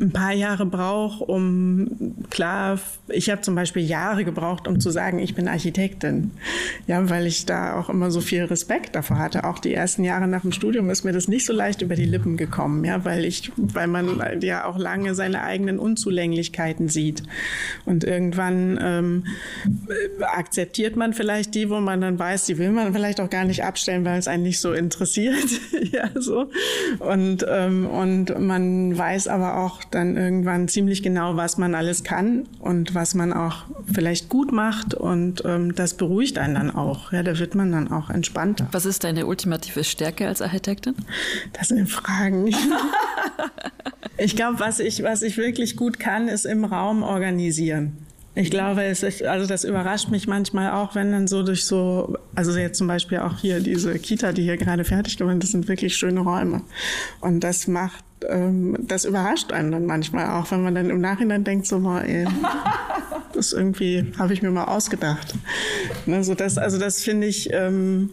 [0.00, 2.78] ein paar Jahre braucht, um klar,
[3.08, 6.32] ich habe zum Beispiel Jahre gebraucht, um zu sagen, ich bin Architektin.
[6.86, 9.44] Ja, weil ich da auch immer so viel Respekt davor hatte.
[9.44, 12.04] Auch die ersten Jahre nach dem Studium ist mir das nicht so leicht über die
[12.04, 17.22] Lippen gekommen, ja, weil ich, weil man ja auch lange seine eigenen Unzulänglichkeiten sieht.
[17.84, 19.24] Und irgendwann ähm,
[20.20, 23.64] akzeptiert man vielleicht die, wo man dann weiß, die will man vielleicht auch gar nicht
[23.64, 25.36] abstellen, weil es einen nicht so interessiert.
[25.92, 26.50] ja, so.
[26.98, 32.48] Und, ähm, und man weiß aber auch dann irgendwann ziemlich genau, was man alles kann
[32.58, 37.12] und was man auch vielleicht gut macht und ähm, das beruhigt einen dann auch.
[37.12, 38.66] Ja, da wird man dann auch entspannter.
[38.72, 40.94] Was ist deine ultimative Stärke als Architektin?
[41.52, 42.46] Das sind Fragen.
[44.16, 48.05] ich glaube, was ich, was ich wirklich gut kann, ist im Raum organisieren.
[48.36, 52.16] Ich glaube, es ist, also das überrascht mich manchmal auch, wenn dann so durch so,
[52.34, 55.68] also jetzt zum Beispiel auch hier diese Kita, die hier gerade fertig geworden, das sind
[55.68, 56.62] wirklich schöne Räume.
[57.20, 61.44] Und das macht ähm, das überrascht einen dann manchmal auch, wenn man dann im Nachhinein
[61.44, 62.26] denkt, so mal, ey,
[63.36, 65.34] Das irgendwie habe ich mir mal ausgedacht.
[66.06, 67.52] Also das, also das finde ich.
[67.52, 68.10] Ähm,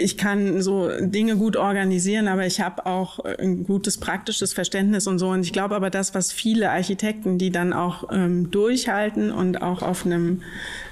[0.00, 5.18] ich kann so Dinge gut organisieren, aber ich habe auch ein gutes praktisches Verständnis und
[5.18, 5.28] so.
[5.28, 9.82] Und ich glaube aber, das, was viele Architekten, die dann auch ähm, durchhalten und auch
[9.82, 10.42] auf einem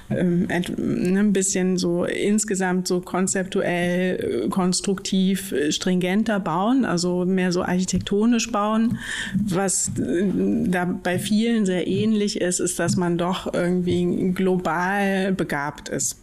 [0.09, 7.51] ähm, ne, ein bisschen so insgesamt so konzeptuell, äh, konstruktiv, äh, stringenter bauen, also mehr
[7.51, 8.97] so architektonisch bauen.
[9.35, 10.25] Was äh,
[10.65, 16.17] da bei vielen sehr ähnlich ist, ist, dass man doch irgendwie global begabt ist.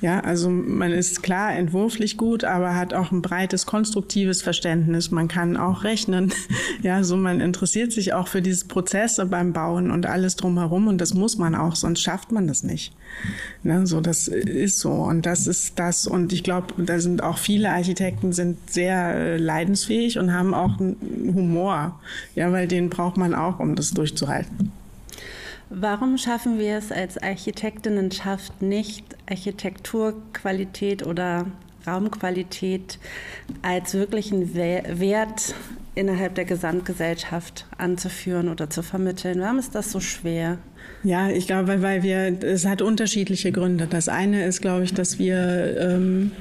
[0.00, 5.10] Ja, also man ist klar entwurflich gut, aber hat auch ein breites konstruktives Verständnis.
[5.10, 6.32] Man kann auch rechnen.
[6.82, 11.00] Ja, so man interessiert sich auch für diese Prozesse beim Bauen und alles drumherum und
[11.00, 12.92] das muss man auch, sonst schafft man das nicht.
[13.62, 17.38] Ne, so das ist so und das ist das und ich glaube, da sind auch
[17.38, 22.00] viele Architekten sind sehr äh, leidensfähig und haben auch einen Humor.
[22.34, 24.72] Ja, weil den braucht man auch, um das durchzuhalten.
[25.74, 31.46] Warum schaffen wir es als Architektinnenschaft nicht, Architekturqualität oder
[31.86, 32.98] Raumqualität
[33.62, 35.54] als wirklichen Wert
[35.94, 39.40] innerhalb der Gesamtgesellschaft anzuführen oder zu vermitteln?
[39.40, 40.58] Warum ist das so schwer?
[41.04, 43.86] Ja, ich glaube, weil wir, es hat unterschiedliche Gründe.
[43.86, 46.32] Das eine ist, glaube ich, dass wir ähm,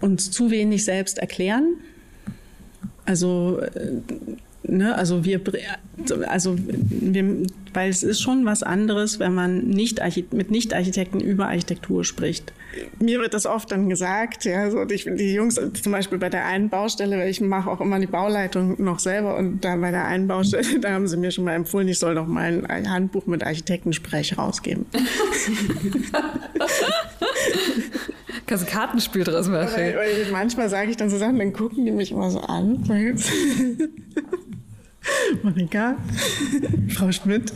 [0.00, 1.76] uns zu wenig selbst erklären.
[3.06, 4.00] Also äh,
[4.66, 5.40] Ne, also wir,
[6.26, 10.00] also wir, weil es ist schon was anderes, wenn man nicht
[10.32, 12.54] mit Nicht-Architekten über Architektur spricht.
[12.98, 16.46] Mir wird das oft dann gesagt, ja, so ich, die Jungs zum Beispiel bei der
[16.46, 20.06] einen Baustelle, weil ich mache auch immer die Bauleitung noch selber und da bei der
[20.06, 23.26] einen Baustelle, da haben sie mir schon mal empfohlen, ich soll doch mal ein Handbuch
[23.26, 24.86] mit Architektensprech rausgeben.
[28.46, 29.72] Kannst ein Kartenspiel draus machen.
[29.74, 32.82] Weil, weil manchmal sage ich dann so Sachen, dann gucken die mich immer so an.
[35.42, 35.96] Monika,
[36.88, 37.52] Frau Schmidt.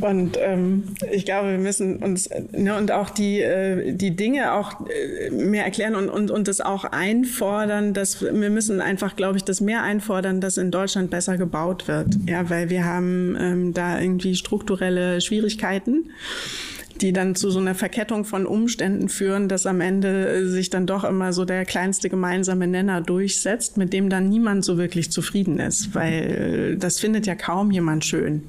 [0.00, 4.86] Und ähm, ich glaube, wir müssen uns ne, und auch die, äh, die Dinge auch
[4.88, 9.44] äh, mehr erklären und, und, und das auch einfordern, dass wir müssen einfach, glaube ich,
[9.44, 12.08] das mehr einfordern, dass in Deutschland besser gebaut wird.
[12.26, 16.10] Ja, weil wir haben ähm, da irgendwie strukturelle Schwierigkeiten
[17.00, 20.86] die dann zu so einer Verkettung von Umständen führen, dass am Ende äh, sich dann
[20.86, 25.58] doch immer so der kleinste gemeinsame Nenner durchsetzt, mit dem dann niemand so wirklich zufrieden
[25.58, 28.42] ist, weil äh, das findet ja kaum jemand schön.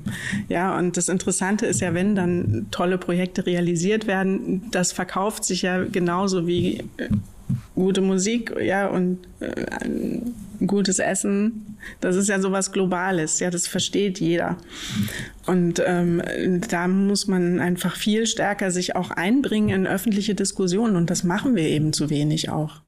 [0.49, 5.61] Ja, und das Interessante ist ja, wenn dann tolle Projekte realisiert werden, das verkauft sich
[5.61, 7.09] ja genauso wie äh,
[7.75, 9.47] gute Musik, ja, und äh,
[10.65, 11.77] gutes Essen.
[12.01, 14.57] Das ist ja sowas Globales, ja, das versteht jeder.
[15.45, 16.21] Und ähm,
[16.69, 21.55] da muss man einfach viel stärker sich auch einbringen in öffentliche Diskussionen und das machen
[21.55, 22.81] wir eben zu wenig auch.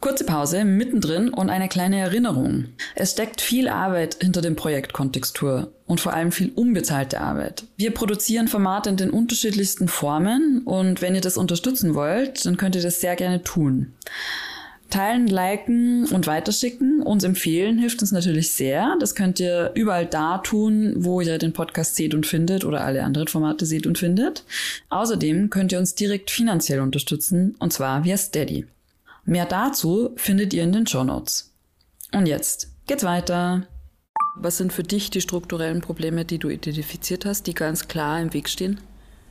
[0.00, 2.68] Kurze Pause mittendrin und eine kleine Erinnerung.
[2.94, 7.64] Es steckt viel Arbeit hinter dem Projekt Kontextur und vor allem viel unbezahlte Arbeit.
[7.76, 12.76] Wir produzieren Formate in den unterschiedlichsten Formen und wenn ihr das unterstützen wollt, dann könnt
[12.76, 13.92] ihr das sehr gerne tun.
[14.90, 17.02] Teilen, liken und weiterschicken.
[17.02, 18.96] Uns empfehlen hilft uns natürlich sehr.
[19.00, 23.04] Das könnt ihr überall da tun, wo ihr den Podcast seht und findet oder alle
[23.04, 24.44] anderen Formate seht und findet.
[24.88, 28.66] Außerdem könnt ihr uns direkt finanziell unterstützen und zwar via Steady.
[29.24, 31.52] Mehr dazu findet ihr in den Show Notes.
[32.12, 33.66] Und jetzt geht's weiter.
[34.36, 38.32] Was sind für dich die strukturellen Probleme, die du identifiziert hast, die ganz klar im
[38.32, 38.80] Weg stehen?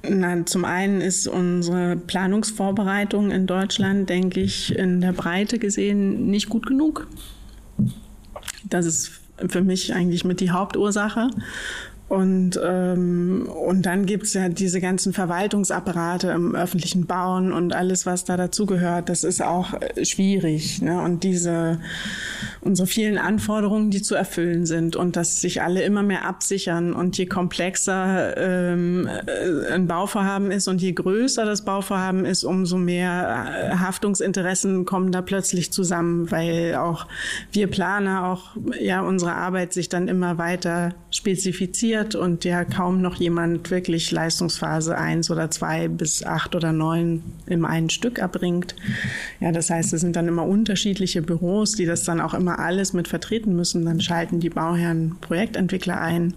[0.07, 6.47] Na, zum einen ist unsere Planungsvorbereitung in Deutschland, denke ich, in der Breite gesehen nicht
[6.47, 7.07] gut genug.
[8.63, 9.11] Das ist
[9.47, 11.29] für mich eigentlich mit die Hauptursache.
[12.09, 18.25] Und, ähm, und dann gibt's ja diese ganzen Verwaltungsapparate im öffentlichen Bauen und alles, was
[18.25, 19.09] da dazugehört.
[19.09, 20.81] Das ist auch äh, schwierig.
[20.81, 20.99] Ne?
[20.99, 21.79] Und diese
[22.61, 26.93] unsere vielen Anforderungen, die zu erfüllen sind und dass sich alle immer mehr absichern.
[26.93, 32.77] Und je komplexer ähm, äh, ein Bauvorhaben ist und je größer das Bauvorhaben ist, umso
[32.77, 37.07] mehr äh, Haftungsinteressen kommen da plötzlich zusammen, weil auch
[37.51, 43.15] wir Planer, auch ja unsere Arbeit sich dann immer weiter spezifiziert und ja kaum noch
[43.15, 48.75] jemand wirklich Leistungsphase eins oder zwei bis acht oder neun im einen Stück erbringt.
[49.39, 52.93] Ja, das heißt, es sind dann immer unterschiedliche Büros, die das dann auch immer alles
[52.93, 53.85] mit vertreten müssen.
[53.85, 56.33] Dann schalten die Bauherren Projektentwickler ein,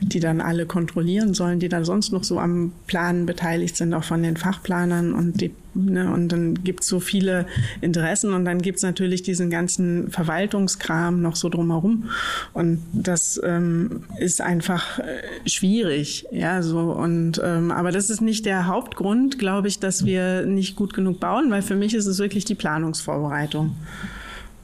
[0.00, 4.04] die dann alle kontrollieren sollen, die dann sonst noch so am Planen beteiligt sind, auch
[4.04, 6.10] von den Fachplanern und die Ne?
[6.10, 7.46] Und dann gibt es so viele
[7.80, 12.08] Interessen und dann gibt es natürlich diesen ganzen Verwaltungskram noch so drumherum.
[12.54, 16.26] Und das ähm, ist einfach äh, schwierig.
[16.32, 16.78] Ja, so.
[16.92, 21.20] Und, ähm, aber das ist nicht der Hauptgrund, glaube ich, dass wir nicht gut genug
[21.20, 23.74] bauen, weil für mich ist es wirklich die Planungsvorbereitung.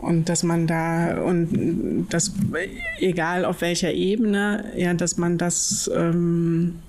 [0.03, 2.33] Und dass man da, und das,
[2.99, 6.81] egal auf welcher Ebene, ja, dass man das, ähm,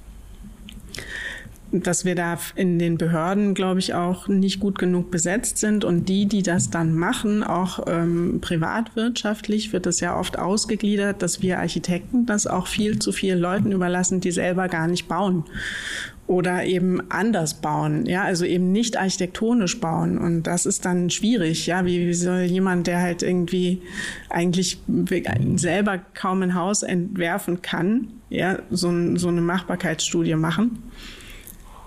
[1.71, 5.85] dass wir da in den Behörden, glaube ich, auch nicht gut genug besetzt sind.
[5.85, 11.43] Und die, die das dann machen, auch ähm, privatwirtschaftlich, wird es ja oft ausgegliedert, dass
[11.43, 15.45] wir Architekten das auch viel zu vielen Leuten überlassen, die selber gar nicht bauen
[16.25, 20.17] oder eben anders bauen, ja, also eben nicht architektonisch bauen.
[20.17, 23.81] Und das ist dann schwierig, ja, wie, wie soll jemand, der halt irgendwie
[24.29, 24.79] eigentlich
[25.55, 30.83] selber kaum ein Haus entwerfen kann, ja, so, so eine Machbarkeitsstudie machen.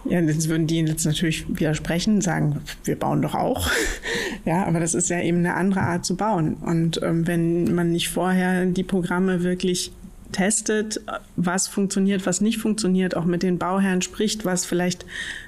[0.08, 3.68] Ja, jetzt würden die jetzt natürlich widersprechen, sagen, wir bauen doch auch.
[4.44, 6.54] ja, aber das ist ja eben eine andere Art zu bauen.
[6.54, 9.92] Und ähm, wenn man nicht vorher die Programme wirklich
[10.32, 11.00] testet,
[11.36, 15.04] was funktioniert, was nicht funktioniert, auch mit den Bauherren spricht, was vielleicht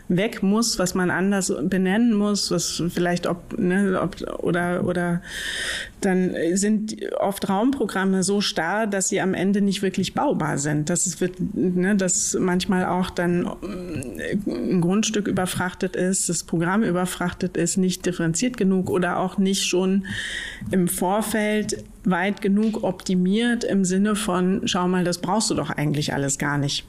[0.08, 5.22] weg muss, was man anders benennen muss, was vielleicht ob, ne, ob oder oder
[6.00, 10.90] dann sind oft Raumprogramme so starr, dass sie am Ende nicht wirklich baubar sind.
[10.90, 13.46] Das wird, ne, dass manchmal auch dann
[14.16, 19.66] äh, ein Grundstück überfrachtet ist, das Programm überfrachtet ist, nicht differenziert genug oder auch nicht
[19.66, 20.06] schon
[20.70, 26.14] im Vorfeld weit genug optimiert im Sinne von, schau mal, das brauchst du doch eigentlich
[26.14, 26.86] alles gar nicht.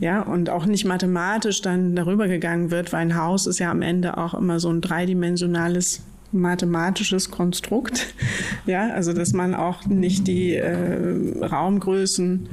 [0.00, 3.82] Ja, und auch nicht mathematisch dann darüber gegangen wird, weil ein Haus ist ja am
[3.82, 8.14] Ende auch immer so ein dreidimensionales mathematisches Konstrukt.
[8.66, 12.48] Ja, also dass man auch nicht die äh, Raumgrößen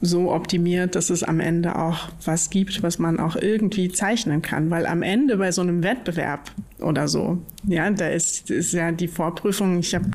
[0.00, 4.70] so optimiert, dass es am Ende auch was gibt, was man auch irgendwie zeichnen kann.
[4.70, 6.50] Weil am Ende bei so einem Wettbewerb
[6.80, 10.10] oder so, ja, da ist, ist ja die Vorprüfung, ich habe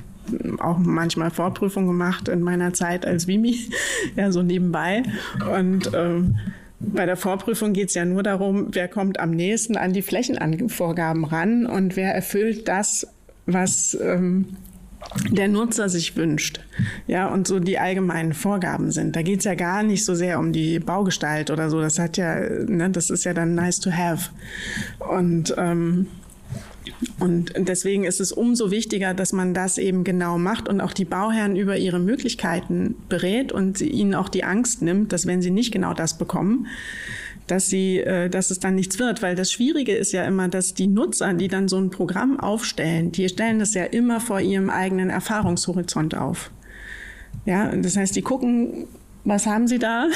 [0.59, 3.59] auch manchmal Vorprüfung gemacht in meiner Zeit als Vimi,
[4.15, 5.03] ja, so nebenbei.
[5.55, 6.38] Und ähm,
[6.79, 11.23] bei der Vorprüfung geht es ja nur darum, wer kommt am nächsten an die Flächenvorgaben
[11.23, 13.07] ran und wer erfüllt das,
[13.45, 14.57] was ähm,
[15.29, 16.59] der Nutzer sich wünscht.
[17.07, 19.15] Ja, und so die allgemeinen Vorgaben sind.
[19.15, 21.79] Da geht es ja gar nicht so sehr um die Baugestalt oder so.
[21.81, 24.31] Das hat ja, ne, das ist ja dann nice to have.
[24.99, 26.07] Und ähm,
[27.19, 31.05] und deswegen ist es umso wichtiger, dass man das eben genau macht und auch die
[31.05, 35.71] Bauherren über ihre Möglichkeiten berät und ihnen auch die Angst nimmt, dass wenn sie nicht
[35.71, 36.67] genau das bekommen,
[37.47, 40.73] dass sie, äh, dass es dann nichts wird, weil das Schwierige ist ja immer, dass
[40.73, 44.69] die Nutzer, die dann so ein Programm aufstellen, die stellen das ja immer vor ihrem
[44.69, 46.51] eigenen Erfahrungshorizont auf.
[47.45, 48.87] Ja, das heißt, die gucken
[49.25, 50.07] was haben Sie da?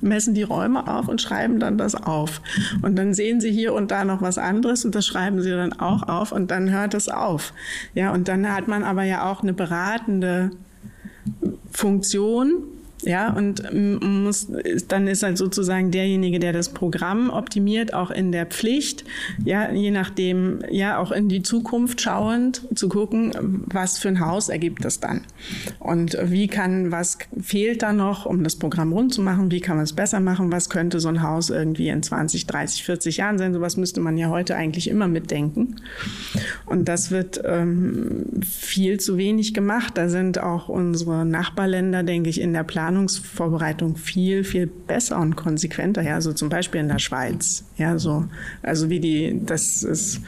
[0.00, 2.40] Messen die Räume auf und schreiben dann das auf.
[2.82, 5.72] Und dann sehen Sie hier und da noch was anderes und das schreiben Sie dann
[5.72, 7.52] auch auf und dann hört es auf.
[7.94, 10.50] Ja, und dann hat man aber ja auch eine beratende
[11.70, 12.64] Funktion,
[13.04, 14.48] ja, und muss,
[14.88, 19.04] dann ist halt sozusagen derjenige, der das Programm optimiert, auch in der Pflicht,
[19.44, 24.48] ja, je nachdem, ja, auch in die Zukunft schauend zu gucken, was für ein Haus
[24.48, 25.22] ergibt das dann.
[25.78, 29.50] Und wie kann, was fehlt da noch, um das Programm rund zu machen?
[29.50, 30.50] Wie kann man es besser machen?
[30.50, 33.52] Was könnte so ein Haus irgendwie in 20, 30, 40 Jahren sein?
[33.52, 35.76] Sowas müsste man ja heute eigentlich immer mitdenken.
[36.66, 39.92] Und das wird ähm, viel zu wenig gemacht.
[39.96, 45.36] Da sind auch unsere Nachbarländer, denke ich, in der Planung Planungsvorbereitung viel, viel besser und
[45.36, 46.02] konsequenter.
[46.02, 47.64] Ja, so zum Beispiel in der Schweiz.
[47.76, 48.26] Ja, so,
[48.62, 50.20] also wie die, das ist,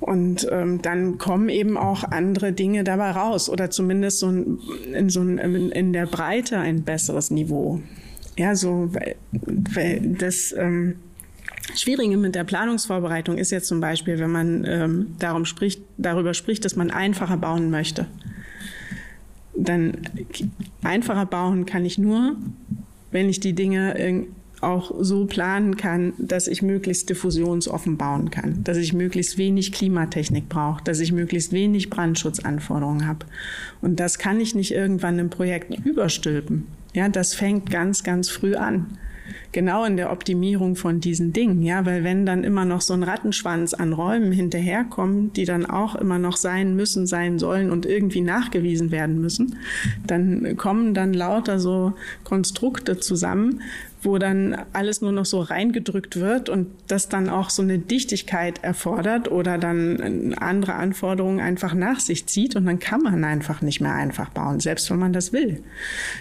[0.00, 4.58] und ähm, dann kommen eben auch andere Dinge dabei raus oder zumindest so ein,
[4.92, 7.80] in, so ein, in der Breite ein besseres Niveau.
[8.36, 9.14] Ja, so, weil,
[9.74, 10.96] weil das ähm,
[11.76, 16.64] Schwierige mit der Planungsvorbereitung ist jetzt zum Beispiel, wenn man ähm, darum spricht, darüber spricht,
[16.64, 18.06] dass man einfacher bauen möchte
[19.56, 19.92] dann
[20.82, 22.36] einfacher bauen kann ich nur,
[23.10, 24.26] wenn ich die Dinge
[24.60, 30.48] auch so planen kann, dass ich möglichst diffusionsoffen bauen kann, dass ich möglichst wenig Klimatechnik
[30.48, 33.26] brauche, dass ich möglichst wenig Brandschutzanforderungen habe.
[33.82, 36.66] Und das kann ich nicht irgendwann im Projekt überstülpen.
[36.94, 38.98] Ja, das fängt ganz, ganz früh an
[39.54, 43.02] genau in der Optimierung von diesen Dingen, ja, weil wenn dann immer noch so ein
[43.02, 48.20] Rattenschwanz an Räumen hinterherkommt, die dann auch immer noch sein müssen, sein sollen und irgendwie
[48.20, 49.56] nachgewiesen werden müssen,
[50.06, 53.62] dann kommen dann lauter so Konstrukte zusammen,
[54.04, 58.62] wo dann alles nur noch so reingedrückt wird und das dann auch so eine Dichtigkeit
[58.62, 63.80] erfordert oder dann andere Anforderungen einfach nach sich zieht und dann kann man einfach nicht
[63.80, 65.62] mehr einfach bauen, selbst wenn man das will.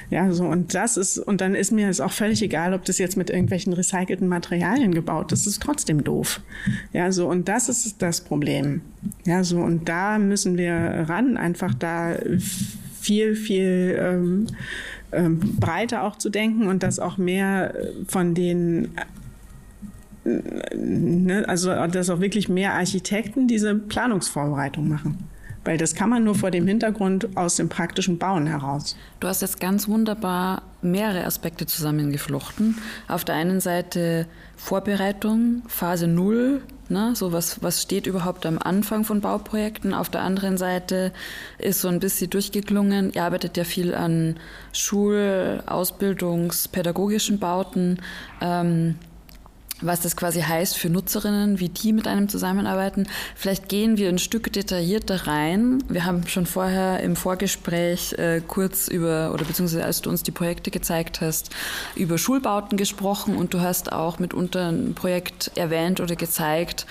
[0.10, 2.98] Ja, so und das ist und dann ist mir es auch völlig egal, ob das
[2.98, 6.42] jetzt mit irgendwelchen recycelten Materialien gebaut ist, ist trotzdem doof.
[6.94, 8.82] Ja, so und das ist das Problem.
[9.26, 12.16] Ja, so und da müssen wir ran, einfach da
[13.04, 14.48] viel, viel ähm,
[15.14, 18.96] ähm, breiter auch zu denken und dass auch mehr äh, von den
[20.26, 25.30] äh, ne, also dass auch wirklich mehr Architekten diese Planungsvorbereitung machen.
[25.66, 28.98] weil das kann man nur vor dem Hintergrund aus dem praktischen Bauen heraus.
[29.20, 32.78] Du hast jetzt ganz wunderbar mehrere Aspekte zusammengeflochten.
[33.08, 34.28] Auf der einen Seite
[34.58, 39.94] Vorbereitung, Phase Null, ne, so was, was steht überhaupt am Anfang von Bauprojekten.
[39.94, 41.12] Auf der anderen Seite
[41.58, 44.38] ist so ein bisschen durchgeklungen, ihr arbeitet ja viel an
[44.74, 48.00] Schul-, Ausbildungs-, pädagogischen Bauten.
[48.42, 48.96] Ähm,
[49.82, 53.08] was das quasi heißt für Nutzerinnen, wie die mit einem zusammenarbeiten.
[53.36, 55.84] Vielleicht gehen wir ein Stück detaillierter rein.
[55.90, 60.32] Wir haben schon vorher im Vorgespräch äh, kurz über, oder beziehungsweise als du uns die
[60.32, 61.50] Projekte gezeigt hast,
[61.96, 66.86] über Schulbauten gesprochen und du hast auch mitunter ein Projekt erwähnt oder gezeigt,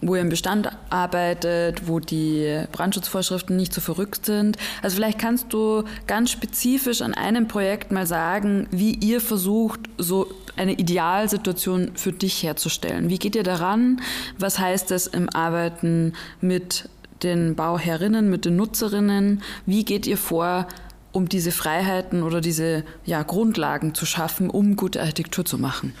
[0.00, 4.56] wo ihr im Bestand arbeitet, wo die Brandschutzvorschriften nicht so verrückt sind.
[4.82, 10.28] Also vielleicht kannst du ganz spezifisch an einem Projekt mal sagen, wie ihr versucht, so
[10.56, 13.10] eine Idealsituation für dich herzustellen.
[13.10, 14.00] Wie geht ihr daran?
[14.38, 16.88] Was heißt das im Arbeiten mit
[17.22, 19.42] den Bauherrinnen, mit den Nutzerinnen?
[19.64, 20.66] Wie geht ihr vor,
[21.12, 25.94] um diese Freiheiten oder diese ja, Grundlagen zu schaffen, um gute Architektur zu machen?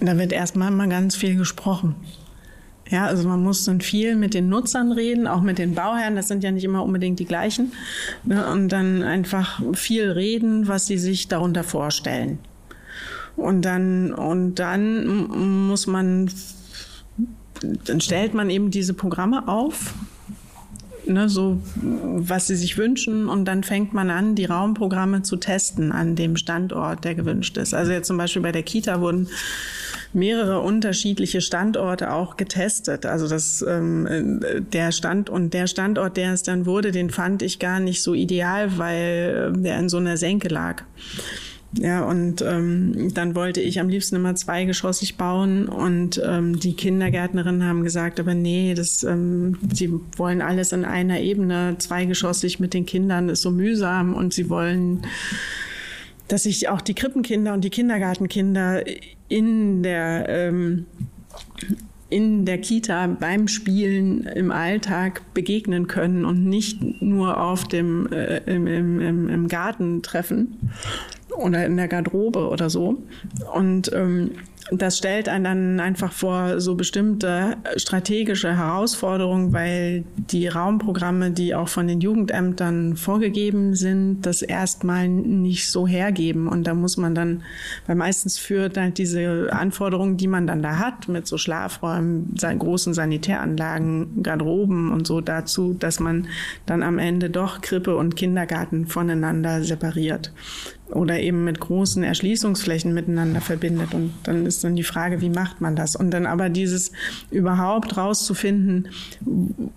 [0.00, 1.96] Da wird erstmal mal ganz viel gesprochen.
[2.90, 6.16] Ja, also man muss dann viel mit den Nutzern reden, auch mit den Bauherren.
[6.16, 7.72] Das sind ja nicht immer unbedingt die gleichen.
[8.24, 8.46] Ne?
[8.50, 12.38] Und dann einfach viel reden, was sie sich darunter vorstellen.
[13.36, 16.30] Und dann, und dann muss man,
[17.84, 19.94] dann stellt man eben diese Programme auf,
[21.06, 25.92] ne, so was sie sich wünschen und dann fängt man an, die Raumprogramme zu testen
[25.92, 27.74] an dem Standort, der gewünscht ist.
[27.74, 29.28] Also jetzt zum Beispiel bei der Kita wurden
[30.12, 33.06] mehrere unterschiedliche Standorte auch getestet.
[33.06, 34.40] Also das ähm,
[34.72, 38.14] der Stand und der Standort, der es dann wurde, den fand ich gar nicht so
[38.14, 40.82] ideal, weil der in so einer Senke lag.
[41.74, 47.62] Ja, und ähm, dann wollte ich am liebsten immer zweigeschossig bauen und ähm, die Kindergärtnerinnen
[47.62, 52.86] haben gesagt, aber nee, das, ähm, sie wollen alles in einer Ebene, zweigeschossig mit den
[52.86, 55.02] Kindern ist so mühsam und sie wollen,
[56.28, 58.84] dass sich auch die Krippenkinder und die Kindergartenkinder
[59.28, 60.86] in der ähm,
[62.10, 68.38] in der Kita beim Spielen im Alltag begegnen können und nicht nur auf dem äh,
[68.46, 70.70] im, im, im Garten treffen
[71.36, 73.02] oder in der Garderobe oder so.
[73.54, 74.30] Und ähm,
[74.70, 81.68] das stellt einen dann einfach vor so bestimmte strategische Herausforderungen, weil die Raumprogramme, die auch
[81.68, 86.48] von den Jugendämtern vorgegeben sind, das erstmal nicht so hergeben.
[86.48, 87.42] Und da muss man dann,
[87.86, 92.92] weil meistens führt halt diese Anforderungen, die man dann da hat, mit so Schlafräumen, großen
[92.92, 96.28] Sanitäranlagen, Garderoben und so dazu, dass man
[96.66, 100.32] dann am Ende doch Krippe und Kindergarten voneinander separiert
[100.90, 103.94] oder eben mit großen Erschließungsflächen miteinander verbindet.
[103.94, 105.96] Und dann ist dann die Frage, wie macht man das?
[105.96, 106.92] Und dann aber dieses
[107.30, 108.88] überhaupt rauszufinden,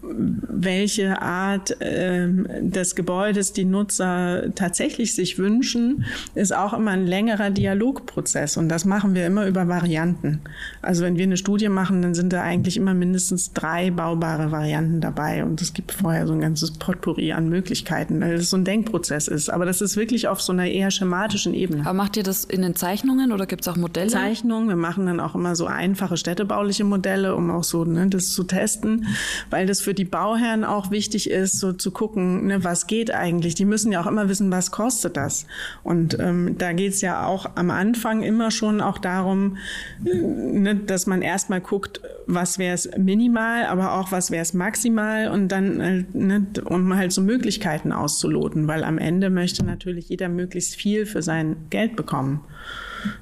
[0.02, 2.28] welche Art äh,
[2.62, 6.06] des Gebäudes die Nutzer tatsächlich sich wünschen,
[6.36, 8.58] ist auch immer ein längerer Dialogprozess.
[8.58, 10.42] Und das machen wir immer über Varianten.
[10.82, 15.02] Also wenn wir eine Studie machen, dann sind da eigentlich immer mindestens drei baubare Varianten
[15.02, 15.44] dabei.
[15.44, 19.28] Und es gibt vorher so ein ganzes Potpourri an Möglichkeiten, weil es so ein Denkprozess
[19.28, 19.50] ist.
[19.50, 21.82] Aber das ist wirklich auf so einer eher schematischen Ebene.
[21.82, 24.08] Aber macht ihr das in den Zeichnungen oder gibt es auch Modelle?
[24.08, 24.70] Zeichnungen.
[24.70, 28.44] Wir machen dann auch immer so einfache städtebauliche Modelle, um auch so ne, das zu
[28.44, 29.08] testen,
[29.50, 33.56] weil das für die Bauherren auch wichtig ist, so zu gucken, ne, was geht eigentlich.
[33.56, 35.48] Die müssen ja auch immer wissen, was kostet das.
[35.84, 39.58] Und ähm, da geht es ja auch am Anfang immer schon auch darum,
[40.04, 45.30] ne, dass man erstmal guckt, was wäre es minimal, aber auch was wäre es maximal
[45.30, 50.30] und dann, äh, ne, um halt so Möglichkeiten auszuloten, weil am Ende möchte natürlich jeder
[50.30, 52.42] möglichst viel viel für sein Geld bekommen.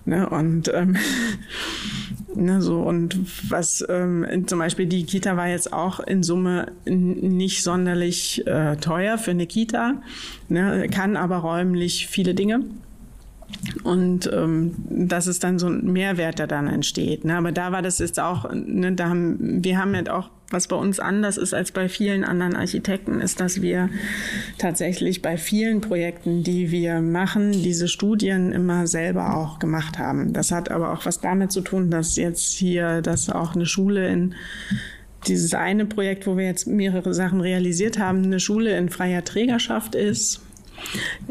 [0.03, 0.97] Ne, und ähm,
[2.35, 3.17] ne, so und
[3.49, 9.17] was ähm, zum Beispiel die Kita war jetzt auch in Summe nicht sonderlich äh, teuer
[9.17, 10.01] für eine Kita,
[10.49, 12.61] ne, kann aber räumlich viele Dinge.
[13.83, 17.25] Und ähm, das ist dann so ein Mehrwert, der dann entsteht.
[17.25, 17.35] Ne?
[17.35, 20.75] Aber da war das jetzt auch, ne, da haben, wir haben halt auch, was bei
[20.75, 23.89] uns anders ist als bei vielen anderen Architekten, ist, dass wir
[24.57, 30.33] tatsächlich bei vielen Projekten, die wir machen, diese Studien immer selber auch gemacht haben.
[30.33, 34.07] Das hat aber auch was damit zu tun, dass jetzt hier, dass auch eine Schule
[34.09, 34.35] in
[35.27, 39.95] dieses eine Projekt, wo wir jetzt mehrere Sachen realisiert haben, eine Schule in freier Trägerschaft
[39.95, 40.41] ist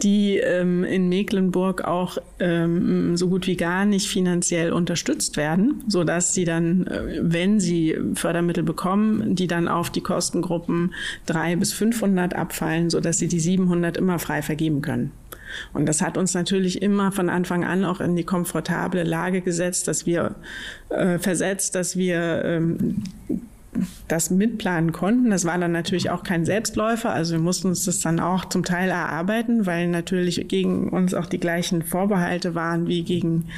[0.03, 6.05] die ähm, in Mecklenburg auch ähm, so gut wie gar nicht finanziell unterstützt werden, so
[6.05, 10.95] dass sie dann, äh, wenn sie Fördermittel bekommen, die dann auf die Kostengruppen
[11.27, 15.13] drei bis 500 abfallen, so dass sie die 700 immer frei vergeben können.
[15.73, 19.89] Und das hat uns natürlich immer von Anfang an auch in die komfortable Lage gesetzt,
[19.89, 20.35] dass wir
[20.91, 23.03] äh, versetzt, dass wir ähm,
[24.09, 25.31] das mitplanen konnten.
[25.31, 27.11] Das war dann natürlich auch kein Selbstläufer.
[27.11, 31.27] Also wir mussten uns das dann auch zum Teil erarbeiten, weil natürlich gegen uns auch
[31.27, 33.49] die gleichen Vorbehalte waren wie gegen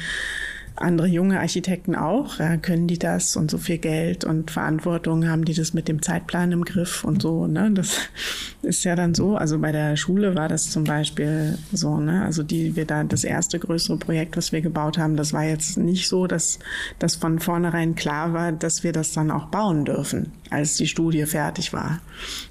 [0.75, 2.39] andere junge Architekten auch.
[2.39, 6.01] Ja, können die das und so viel Geld und Verantwortung haben die das mit dem
[6.01, 7.47] Zeitplan im Griff und so.
[7.47, 7.71] Ne?
[7.73, 7.97] Das
[8.61, 9.35] ist ja dann so.
[9.35, 11.97] Also bei der Schule war das zum Beispiel so.
[11.97, 12.23] Ne?
[12.23, 15.77] Also die wir da das erste größere Projekt, was wir gebaut haben, das war jetzt
[15.77, 16.59] nicht so, dass
[16.99, 21.25] das von vornherein klar war, dass wir das dann auch bauen dürfen, als die Studie
[21.25, 22.01] fertig war.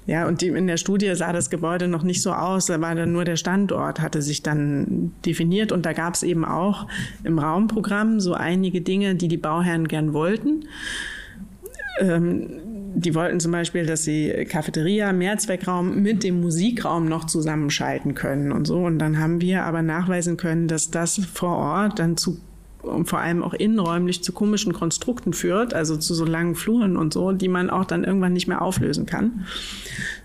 [0.05, 2.67] Ja, und die, in der Studie sah das Gebäude noch nicht so aus.
[2.67, 6.45] Da war dann nur der Standort hatte sich dann definiert und da gab es eben
[6.45, 6.87] auch
[7.23, 10.65] im Raumprogramm so einige Dinge, die die Bauherren gern wollten.
[11.99, 12.61] Ähm,
[12.93, 18.65] die wollten zum Beispiel, dass sie Cafeteria, Mehrzweckraum mit dem Musikraum noch zusammenschalten können und
[18.65, 18.79] so.
[18.79, 22.39] Und dann haben wir aber nachweisen können, dass das vor Ort dann zu
[22.81, 27.13] und vor allem auch innenräumlich zu komischen Konstrukten führt, also zu so langen Fluren und
[27.13, 29.45] so, die man auch dann irgendwann nicht mehr auflösen kann.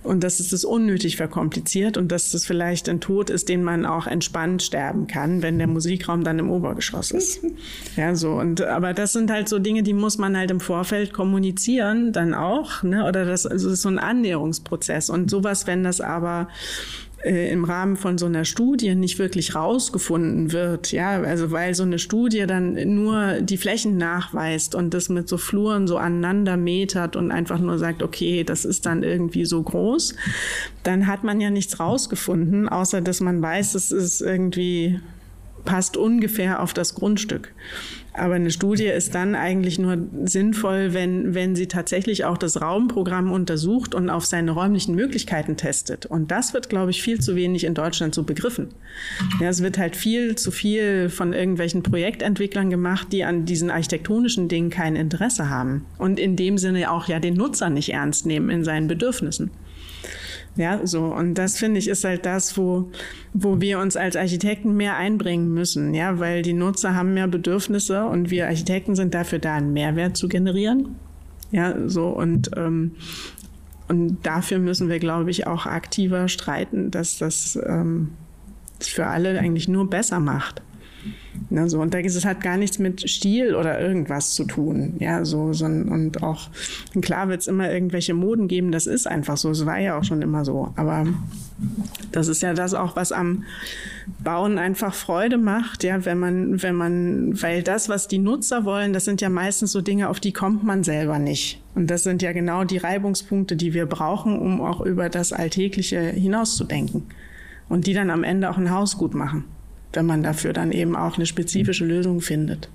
[0.02, 3.84] Und dass es das unnötig verkompliziert und dass das vielleicht ein Tod ist, den man
[3.84, 7.40] auch entspannt sterben kann, wenn der Musikraum dann im Obergeschoss ist.
[7.96, 8.32] Ja, so.
[8.32, 12.34] Und, aber das sind halt so Dinge, die muss man halt im Vorfeld kommunizieren, dann
[12.34, 13.07] auch, ne?
[13.07, 15.09] Oder das, also das ist so ein Annäherungsprozess.
[15.09, 16.48] Und sowas, wenn das aber
[17.24, 21.82] äh, im Rahmen von so einer Studie nicht wirklich rausgefunden wird, ja, also weil so
[21.82, 27.16] eine Studie dann nur die Flächen nachweist und das mit so Fluren so aneinander metert
[27.16, 30.14] und einfach nur sagt, okay, das ist dann irgendwie so groß,
[30.82, 35.00] dann hat man ja nichts rausgefunden, außer dass man weiß, es ist irgendwie
[35.64, 37.52] passt ungefähr auf das Grundstück.
[38.16, 43.30] Aber eine Studie ist dann eigentlich nur sinnvoll, wenn, wenn sie tatsächlich auch das Raumprogramm
[43.30, 46.06] untersucht und auf seine räumlichen Möglichkeiten testet.
[46.06, 48.68] Und das wird, glaube ich, viel zu wenig in Deutschland so begriffen.
[49.40, 54.48] Ja, es wird halt viel zu viel von irgendwelchen Projektentwicklern gemacht, die an diesen architektonischen
[54.48, 55.84] Dingen kein Interesse haben.
[55.98, 59.50] Und in dem Sinne auch ja den Nutzer nicht ernst nehmen in seinen Bedürfnissen.
[60.57, 61.04] Ja, so.
[61.04, 62.90] Und das finde ich ist halt das, wo,
[63.34, 65.92] wo wir uns als Architekten mehr einbringen müssen.
[65.92, 70.16] Ja, weil die Nutzer haben mehr Bedürfnisse und wir Architekten sind dafür da, einen Mehrwert
[70.16, 70.96] zu generieren.
[71.50, 72.09] Ja, so.
[72.09, 72.92] Und, ähm,
[73.88, 78.12] und dafür müssen wir, glaube ich, auch aktiver streiten, dass das ähm,
[78.80, 80.62] für alle eigentlich nur besser macht.
[81.48, 84.94] Ne, so, und da ist es halt gar nichts mit Stil oder irgendwas zu tun.
[84.98, 86.48] Ja, so, so und auch,
[87.02, 89.50] klar wird es immer irgendwelche Moden geben, das ist einfach so.
[89.50, 90.72] Es war ja auch schon immer so.
[90.76, 91.07] Aber
[92.11, 93.44] das ist ja das auch, was am
[94.22, 98.92] Bauen einfach Freude macht, ja, wenn man, wenn man, weil das, was die Nutzer wollen,
[98.92, 101.62] das sind ja meistens so Dinge, auf die kommt man selber nicht.
[101.74, 106.00] Und das sind ja genau die Reibungspunkte, die wir brauchen, um auch über das Alltägliche
[106.00, 107.04] hinauszudenken.
[107.68, 109.44] Und die dann am Ende auch ein Haus gut machen
[109.93, 112.68] wenn man dafür dann eben auch eine spezifische Lösung findet.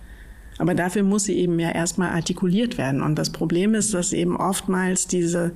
[0.57, 3.01] Aber dafür muss sie eben ja erstmal artikuliert werden.
[3.01, 5.53] Und das Problem ist, dass eben oftmals diese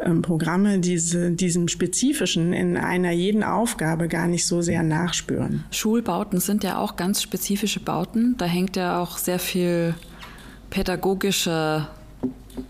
[0.00, 5.64] ähm, Programme diese, diesem Spezifischen in einer jeden Aufgabe gar nicht so sehr nachspüren.
[5.70, 8.36] Schulbauten sind ja auch ganz spezifische Bauten.
[8.36, 9.94] Da hängt ja auch sehr viel
[10.68, 11.88] pädagogischer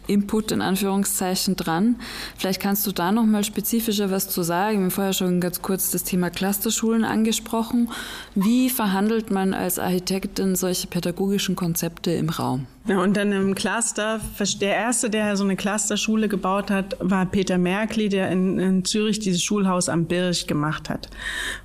[0.07, 1.97] Input in Anführungszeichen dran.
[2.37, 4.79] Vielleicht kannst du da noch mal spezifischer was zu sagen.
[4.79, 7.91] Wir haben vorher schon ganz kurz das Thema Clusterschulen angesprochen.
[8.35, 12.67] Wie verhandelt man als Architektin solche pädagogischen Konzepte im Raum?
[12.87, 14.21] Ja, und dann im Cluster,
[14.61, 19.21] der erste, der so eine Clusterschule gebaut hat, war Peter Merkli, der in, in Zürich
[19.21, 21.09] dieses Schulhaus am Birch gemacht hat.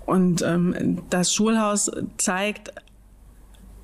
[0.06, 2.72] Und ähm, das Schulhaus zeigt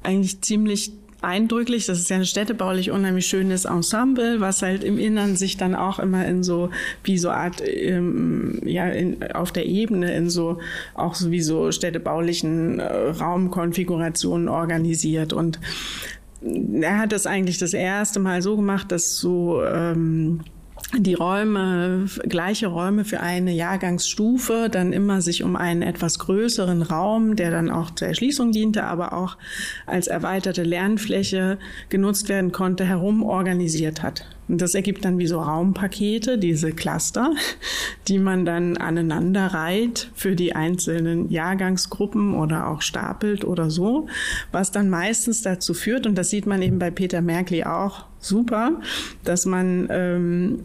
[0.04, 0.94] eigentlich ziemlich
[1.26, 1.86] eindrücklich.
[1.86, 6.00] Das ist ja ein städtebaulich unheimlich schönes Ensemble, was halt im Innern sich dann auch
[6.00, 6.70] immer in so
[7.04, 10.60] wie so Art ähm, ja in, auf der Ebene in so
[10.94, 15.60] auch sowieso städtebaulichen äh, Raumkonfigurationen organisiert und
[16.82, 20.42] er hat das eigentlich das erste Mal so gemacht, dass so ähm,
[20.94, 27.36] die Räume, gleiche Räume für eine Jahrgangsstufe, dann immer sich um einen etwas größeren Raum,
[27.36, 29.38] der dann auch zur Erschließung diente, aber auch
[29.86, 31.58] als erweiterte Lernfläche
[31.90, 34.26] genutzt werden konnte, herum organisiert hat.
[34.48, 37.34] Und das ergibt dann wie so Raumpakete, diese Cluster,
[38.08, 44.08] die man dann aneinander reiht für die einzelnen Jahrgangsgruppen oder auch stapelt oder so,
[44.52, 48.80] was dann meistens dazu führt, und das sieht man eben bei Peter Merkli auch super,
[49.24, 50.60] dass man ähm,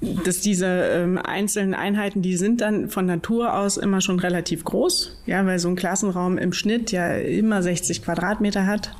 [0.00, 5.18] dass diese ähm, einzelnen Einheiten, die sind dann von Natur aus immer schon relativ groß,
[5.26, 8.94] ja, weil so ein Klassenraum im Schnitt ja immer 60 Quadratmeter hat.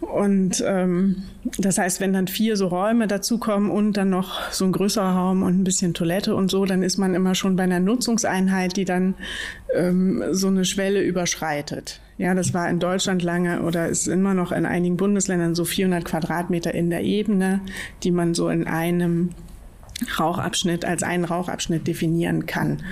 [0.00, 1.24] Und ähm,
[1.58, 5.42] das heißt, wenn dann vier so Räume dazukommen und dann noch so ein größerer Raum
[5.42, 8.84] und ein bisschen Toilette und so, dann ist man immer schon bei einer Nutzungseinheit, die
[8.84, 9.14] dann
[9.74, 12.00] ähm, so eine Schwelle überschreitet.
[12.16, 16.04] Ja, das war in Deutschland lange oder ist immer noch in einigen Bundesländern so 400
[16.04, 17.60] Quadratmeter in der Ebene,
[18.02, 19.30] die man so in einem
[20.18, 22.82] Rauchabschnitt als einen Rauchabschnitt definieren kann.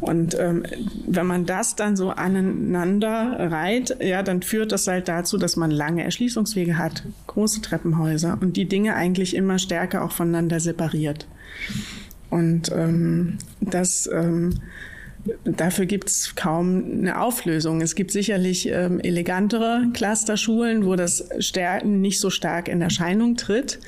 [0.00, 0.64] Und ähm,
[1.06, 5.70] wenn man das dann so aneinander reiht, ja, dann führt das halt dazu, dass man
[5.70, 11.26] lange Erschließungswege hat, große Treppenhäuser und die Dinge eigentlich immer stärker auch voneinander separiert.
[12.30, 14.54] Und ähm, das ähm,
[15.44, 17.80] Dafür gibt es kaum eine Auflösung.
[17.80, 21.28] Es gibt sicherlich ähm, elegantere Clusterschulen, wo das
[21.84, 23.78] nicht so stark in Erscheinung tritt.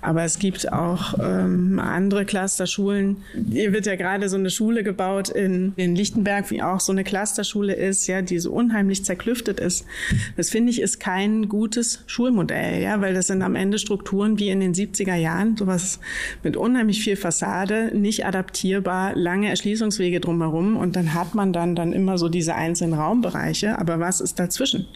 [0.00, 3.18] Aber es gibt auch ähm, andere Clusterschulen.
[3.50, 7.04] Hier wird ja gerade so eine Schule gebaut in, in Lichtenberg, wie auch so eine
[7.04, 9.84] Clusterschule ist, ja, die so unheimlich zerklüftet ist.
[10.36, 14.48] Das finde ich ist kein gutes Schulmodell, ja, weil das sind am Ende Strukturen wie
[14.48, 16.00] in den 70er Jahren, sowas
[16.42, 21.92] mit unheimlich viel Fassade, nicht adaptierbar, lange Erschließungswege drumherum und dann hat man dann, dann
[21.92, 23.76] immer so diese einzelnen Raumbereiche.
[23.76, 24.86] Aber was ist dazwischen?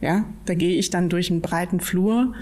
[0.00, 2.34] Ja, da gehe ich dann durch einen breiten Flur,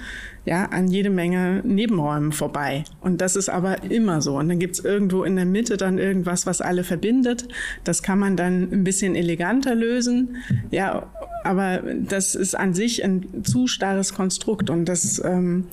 [0.45, 2.85] ja, an jede Menge Nebenräumen vorbei.
[3.01, 4.37] Und das ist aber immer so.
[4.37, 7.49] Und dann gibt's irgendwo in der Mitte dann irgendwas, was alle verbindet.
[7.83, 10.37] Das kann man dann ein bisschen eleganter lösen.
[10.71, 11.07] Ja,
[11.45, 14.69] aber das ist an sich ein zu starres Konstrukt.
[14.69, 15.65] Und das, ähm,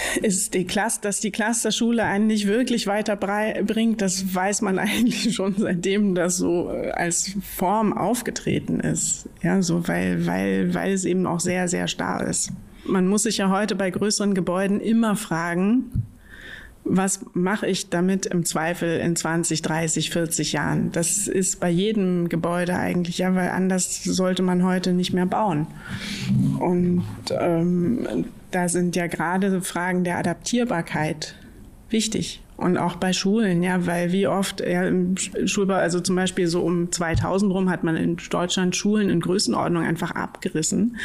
[0.22, 5.54] ist die Klasse, dass die Clusterschule einen nicht wirklich weiterbringt, das weiß man eigentlich schon
[5.58, 9.28] seitdem das so äh, als Form aufgetreten ist.
[9.42, 12.52] Ja, so weil, weil, weil es eben auch sehr, sehr starr ist.
[12.84, 16.04] Man muss sich ja heute bei größeren Gebäuden immer fragen,
[16.84, 20.92] was mache ich damit im Zweifel in 20, 30, 40 Jahren?
[20.92, 25.66] Das ist bei jedem Gebäude eigentlich, ja, weil anders sollte man heute nicht mehr bauen.
[26.58, 27.04] Und
[27.38, 31.34] ähm, da sind ja gerade Fragen der Adaptierbarkeit
[31.90, 32.42] wichtig.
[32.60, 36.60] Und auch bei Schulen, ja, weil wie oft ja, im Schulbau, also zum Beispiel so
[36.60, 40.98] um 2000 rum hat man in Deutschland Schulen in Größenordnung einfach abgerissen,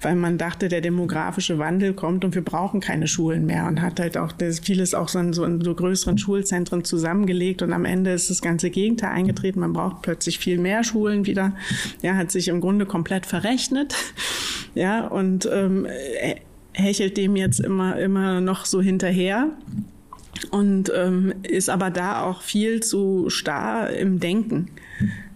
[0.00, 4.00] weil man dachte, der demografische Wandel kommt und wir brauchen keine Schulen mehr und hat
[4.00, 7.84] halt auch das, vieles auch so in, so in so größeren Schulzentren zusammengelegt und am
[7.84, 9.60] Ende ist das ganze Gegenteil eingetreten.
[9.60, 11.52] Man braucht plötzlich viel mehr Schulen wieder.
[12.02, 13.94] Ja, hat sich im Grunde komplett verrechnet.
[14.74, 15.86] Ja, und ähm,
[16.76, 19.48] hechelt dem jetzt immer, immer noch so hinterher
[20.50, 24.68] und ähm, ist aber da auch viel zu starr im Denken.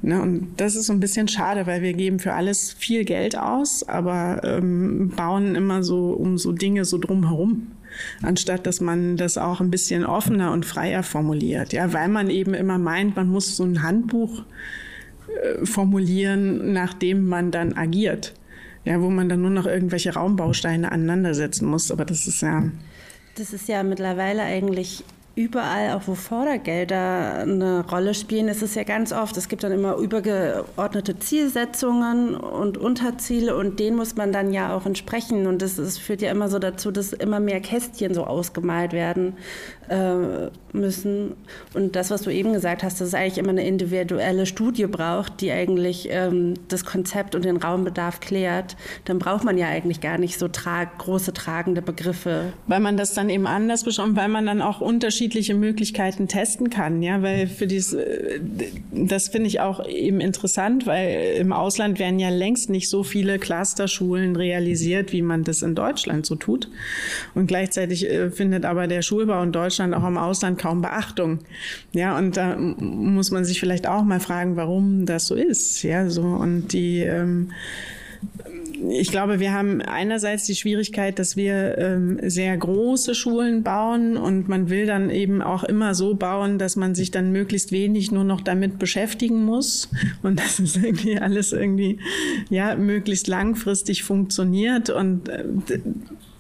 [0.03, 3.37] Ne, und das ist so ein bisschen schade, weil wir geben für alles viel Geld
[3.37, 7.67] aus, aber ähm, bauen immer so um so Dinge so drumherum
[8.23, 11.73] anstatt dass man das auch ein bisschen offener und freier formuliert.
[11.73, 14.45] Ja, weil man eben immer meint, man muss so ein Handbuch
[15.43, 18.35] äh, formulieren, nachdem man dann agiert
[18.85, 21.91] ja, wo man dann nur noch irgendwelche Raumbausteine aneinandersetzen muss.
[21.91, 22.65] Aber das ist ja.
[23.37, 25.05] Das ist ja mittlerweile eigentlich
[25.37, 29.73] überall, auch wo Fördergelder eine Rolle spielen, ist es ja ganz oft, es gibt dann
[29.73, 35.47] immer übergeordnete Zielsetzungen und Unterziele und denen muss man dann ja auch entsprechen.
[35.47, 39.35] Und das, das führt ja immer so dazu, dass immer mehr Kästchen so ausgemalt werden
[39.91, 41.33] äh, müssen.
[41.75, 45.41] Und das, was du eben gesagt hast, dass es eigentlich immer eine individuelle Studie braucht,
[45.41, 50.19] die eigentlich ähm, das Konzept und den Raumbedarf klärt, dann braucht man ja eigentlich gar
[50.19, 52.53] nicht so tra große tragende Begriffe.
[52.69, 57.03] Weil man das dann eben anders beschreibt, weil man dann auch unterschiedliche Möglichkeiten testen kann,
[57.03, 58.41] ja, weil für dieses, äh,
[58.93, 63.41] das finde ich auch eben interessant, weil im Ausland werden ja längst nicht so viele
[63.41, 66.69] Clusterschulen realisiert, wie man das in Deutschland so tut.
[67.35, 71.39] Und gleichzeitig äh, findet aber der Schulbau in Deutschland Deutschland, auch im Ausland kaum Beachtung.
[71.93, 75.83] Ja, und da muss man sich vielleicht auch mal fragen, warum das so ist.
[75.83, 77.51] Ja, so und die ähm,
[78.91, 84.49] ich glaube, wir haben einerseits die Schwierigkeit, dass wir ähm, sehr große Schulen bauen und
[84.49, 88.25] man will dann eben auch immer so bauen, dass man sich dann möglichst wenig nur
[88.25, 89.89] noch damit beschäftigen muss
[90.23, 91.99] und dass es irgendwie alles irgendwie
[92.49, 95.45] ja möglichst langfristig funktioniert und äh,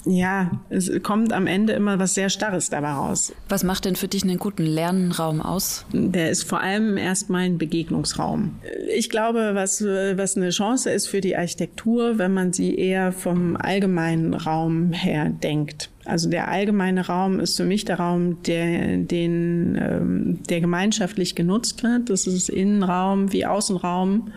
[0.05, 3.32] ja, es kommt am Ende immer was sehr Starres dabei raus.
[3.48, 5.84] Was macht denn für dich einen guten Lernraum aus?
[5.92, 8.57] Der ist vor allem erstmal ein Begegnungsraum.
[8.94, 13.57] Ich glaube, was, was eine Chance ist für die Architektur, wenn man sie eher vom
[13.57, 15.90] allgemeinen Raum her denkt.
[16.05, 21.82] Also der allgemeine Raum ist für mich der Raum, der, den, ähm, der gemeinschaftlich genutzt
[21.82, 22.09] wird.
[22.09, 24.32] Das ist Innenraum wie Außenraum.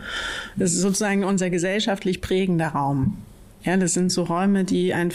[0.56, 3.16] Das ist sozusagen unser gesellschaftlich prägender Raum.
[3.64, 5.10] Ja, das sind so Räume, die ein,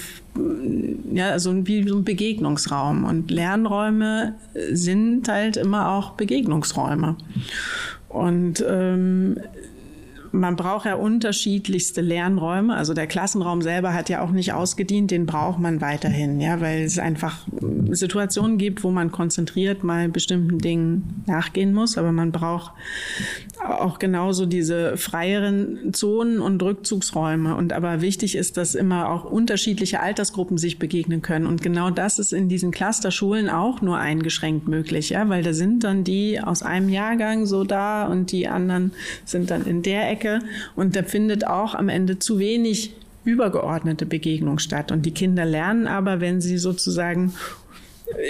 [1.13, 3.03] ja, also wie so ein Begegnungsraum.
[3.03, 4.35] Und Lernräume
[4.71, 7.15] sind halt immer auch Begegnungsräume.
[8.09, 9.37] Und ähm,
[10.31, 12.75] man braucht ja unterschiedlichste Lernräume.
[12.75, 16.83] Also der Klassenraum selber hat ja auch nicht ausgedient, den braucht man weiterhin, ja, weil
[16.83, 17.45] es einfach
[17.91, 21.97] Situationen gibt, wo man konzentriert mal bestimmten Dingen nachgehen muss.
[21.97, 22.73] Aber man braucht
[23.61, 27.55] auch genauso diese freieren Zonen und Rückzugsräume.
[27.55, 31.45] Und aber wichtig ist, dass immer auch unterschiedliche Altersgruppen sich begegnen können.
[31.45, 35.83] Und genau das ist in diesen Clusterschulen auch nur eingeschränkt möglich, ja, weil da sind
[35.83, 38.93] dann die aus einem Jahrgang so da und die anderen
[39.25, 40.39] sind dann in der Ecke Ecke
[40.75, 42.93] und da findet auch am Ende zu wenig
[43.23, 44.91] übergeordnete Begegnung statt.
[44.91, 47.33] Und die Kinder lernen aber, wenn sie sozusagen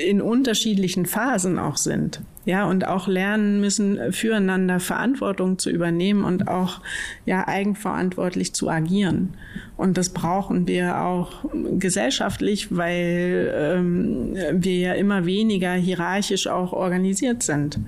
[0.05, 2.19] in unterschiedlichen Phasen auch sind.
[2.45, 6.81] Ja, und auch lernen müssen, füreinander Verantwortung zu übernehmen und auch
[7.25, 9.35] ja, eigenverantwortlich zu agieren.
[9.77, 11.45] Und das brauchen wir auch
[11.77, 17.79] gesellschaftlich, weil ähm, wir ja immer weniger hierarchisch auch organisiert sind.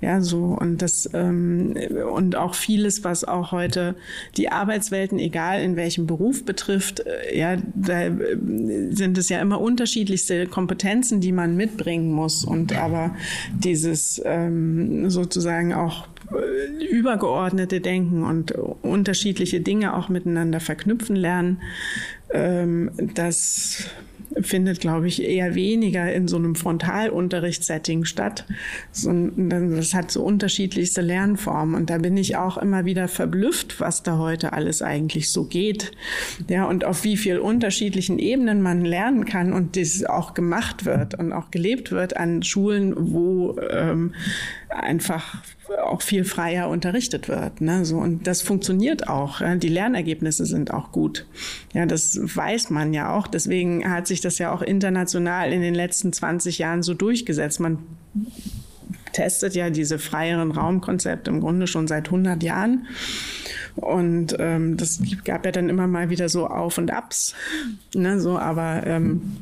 [0.00, 1.76] Ja, so und das ähm,
[2.12, 3.94] und auch vieles, was auch heute
[4.38, 8.36] die Arbeitswelten, egal in welchem Beruf betrifft, äh, ja, da äh,
[8.92, 12.44] sind es ja immer unterschiedlichste Kompetenzen, die man mitbringen muss.
[12.44, 13.14] Und aber
[13.52, 21.60] dieses ähm, sozusagen auch äh, übergeordnete Denken und unterschiedliche Dinge auch miteinander verknüpfen lernen,
[22.32, 23.90] ähm, das
[24.40, 28.46] findet, glaube ich, eher weniger in so einem Frontalunterrichtssetting statt.
[28.92, 31.74] das hat so unterschiedlichste Lernformen.
[31.74, 35.92] Und da bin ich auch immer wieder verblüfft, was da heute alles eigentlich so geht.
[36.48, 41.18] Ja, und auf wie viel unterschiedlichen Ebenen man lernen kann und das auch gemacht wird
[41.18, 44.14] und auch gelebt wird an Schulen, wo ähm,
[44.68, 45.42] einfach
[45.78, 47.60] auch viel freier unterrichtet wird.
[47.60, 47.84] Ne?
[47.84, 49.40] So, und das funktioniert auch.
[49.40, 49.54] Ja?
[49.56, 51.26] Die Lernergebnisse sind auch gut.
[51.72, 53.26] Ja, das weiß man ja auch.
[53.26, 57.60] Deswegen hat sich das ja auch international in den letzten 20 Jahren so durchgesetzt.
[57.60, 57.78] Man
[59.12, 62.86] testet ja diese freieren Raumkonzepte im Grunde schon seit 100 Jahren.
[63.76, 67.34] Und ähm, das gab ja dann immer mal wieder so Auf und Abs.
[67.94, 69.36] Ne, so, aber ähm,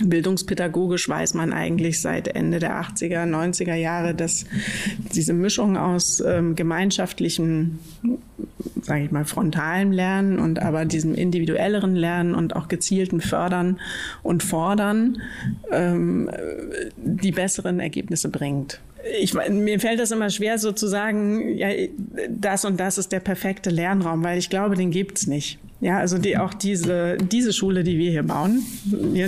[0.00, 4.46] Bildungspädagogisch weiß man eigentlich seit Ende der 80er, 90er Jahre, dass
[5.14, 7.78] diese Mischung aus ähm, gemeinschaftlichem,
[8.80, 13.80] sage ich mal, frontalem Lernen und aber diesem individuelleren Lernen und auch gezielten Fördern
[14.22, 15.18] und Fordern
[15.70, 16.30] ähm,
[16.96, 18.80] die besseren Ergebnisse bringt.
[19.20, 21.68] Ich, mir fällt das immer schwer, so zu sagen, ja,
[22.28, 25.58] das und das ist der perfekte Lernraum, weil ich glaube, den gibt's nicht.
[25.80, 28.62] Ja, also die, auch diese, diese Schule, die wir hier bauen,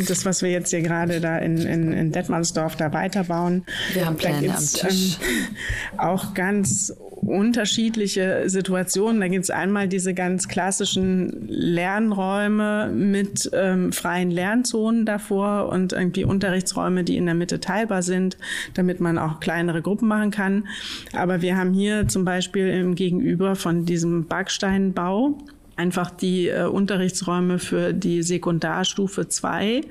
[0.07, 4.17] das, was wir jetzt hier gerade da in, in, in Detmarsdorf da weiterbauen, wir haben
[4.17, 6.95] Pläne da gibt's, ähm, auch ganz
[7.27, 9.21] unterschiedliche Situationen.
[9.21, 16.25] Da gibt es einmal diese ganz klassischen Lernräume mit ähm, freien Lernzonen davor und irgendwie
[16.25, 18.37] Unterrichtsräume, die in der Mitte teilbar sind,
[18.75, 20.69] damit man auch kleinere Gruppen machen kann.
[21.13, 25.39] Aber wir haben hier zum Beispiel im Gegenüber von diesem Backsteinbau
[25.77, 29.83] einfach die äh, Unterrichtsräume für die Sekundarstufe 2,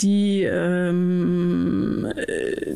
[0.00, 2.72] die ähm, äh,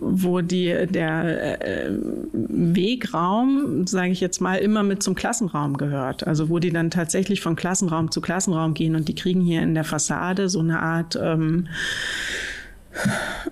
[0.00, 1.90] wo die der äh,
[2.32, 6.26] Wegraum, sage ich jetzt mal, immer mit zum Klassenraum gehört.
[6.26, 9.74] Also wo die dann tatsächlich von Klassenraum zu Klassenraum gehen und die kriegen hier in
[9.74, 11.68] der Fassade so eine Art ähm,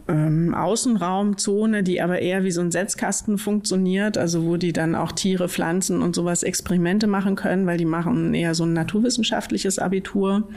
[0.09, 5.13] ähm, Außenraumzone, die aber eher wie so ein Setzkasten funktioniert, also wo die dann auch
[5.13, 10.49] Tiere, Pflanzen und sowas Experimente machen können, weil die machen eher so ein naturwissenschaftliches Abitur.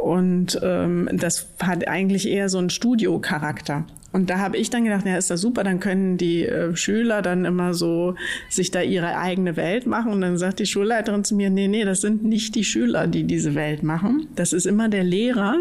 [0.00, 3.84] Und ähm, das hat eigentlich eher so einen Studiocharakter.
[4.12, 7.22] Und da habe ich dann gedacht, ja, ist das super, dann können die äh, Schüler
[7.22, 8.14] dann immer so
[8.50, 10.12] sich da ihre eigene Welt machen.
[10.12, 13.24] Und dann sagt die Schulleiterin zu mir, nee, nee, das sind nicht die Schüler, die
[13.24, 14.28] diese Welt machen.
[14.36, 15.56] Das ist immer der Lehrer,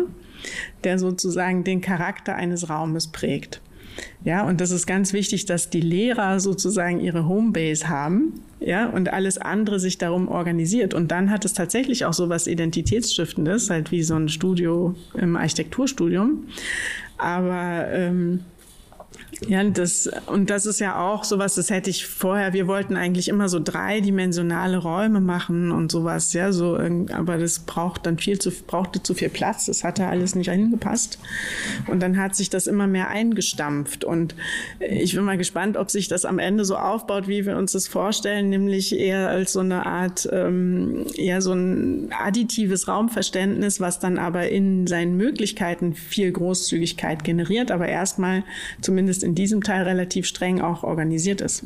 [0.83, 3.61] der sozusagen den Charakter eines Raumes prägt.
[4.23, 9.11] Ja, und das ist ganz wichtig, dass die Lehrer sozusagen ihre Homebase haben, ja, und
[9.11, 10.93] alles andere sich darum organisiert.
[10.93, 15.35] Und dann hat es tatsächlich auch so was Identitätsstiftendes, halt wie so ein Studio im
[15.35, 16.45] Architekturstudium.
[17.17, 18.41] Aber ähm,
[19.47, 23.27] ja, das, und das ist ja auch sowas, das hätte ich vorher, wir wollten eigentlich
[23.27, 26.77] immer so dreidimensionale Räume machen und sowas, ja, so,
[27.11, 31.17] aber das braucht dann viel zu, brauchte zu viel Platz, das hatte alles nicht hingepasst.
[31.87, 34.35] Und dann hat sich das immer mehr eingestampft und
[34.79, 37.87] ich bin mal gespannt, ob sich das am Ende so aufbaut, wie wir uns das
[37.87, 44.19] vorstellen, nämlich eher als so eine Art, ähm, eher so ein additives Raumverständnis, was dann
[44.19, 48.43] aber in seinen Möglichkeiten viel Großzügigkeit generiert, aber erstmal
[48.81, 51.63] zumindest zumindest in diesem Teil relativ streng auch organisiert ist.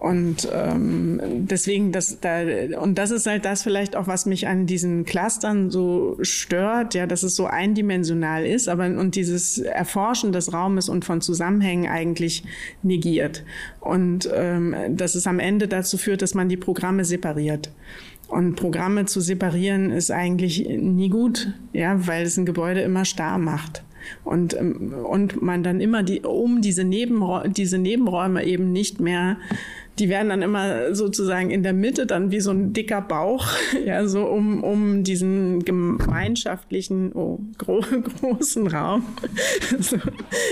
[0.00, 2.42] Und ähm, deswegen, das, da,
[2.80, 7.06] und das ist halt das vielleicht auch, was mich an diesen Clustern so stört, ja,
[7.06, 12.44] dass es so eindimensional ist, aber und dieses Erforschen des Raumes und von Zusammenhängen eigentlich
[12.82, 13.44] negiert.
[13.80, 17.72] Und ähm, dass es am Ende dazu führt, dass man die Programme separiert.
[18.28, 23.38] Und Programme zu separieren ist eigentlich nie gut, ja, weil es ein Gebäude immer starr
[23.38, 23.82] macht.
[24.24, 29.36] Und, ähm, und man dann immer die, um diese, Nebenräume, diese Nebenräume eben nicht mehr
[29.98, 33.48] die werden dann immer sozusagen in der Mitte dann wie so ein dicker Bauch,
[33.84, 37.80] ja, so um, um diesen gemeinschaftlichen, oh, gro
[38.20, 39.04] großen Raum.
[39.80, 39.96] So,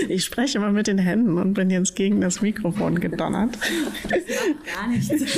[0.07, 3.57] ich spreche immer mit den Händen und bin jetzt gegen das Mikrofon gedonnert.
[4.09, 4.21] Das
[4.73, 5.37] gar nichts.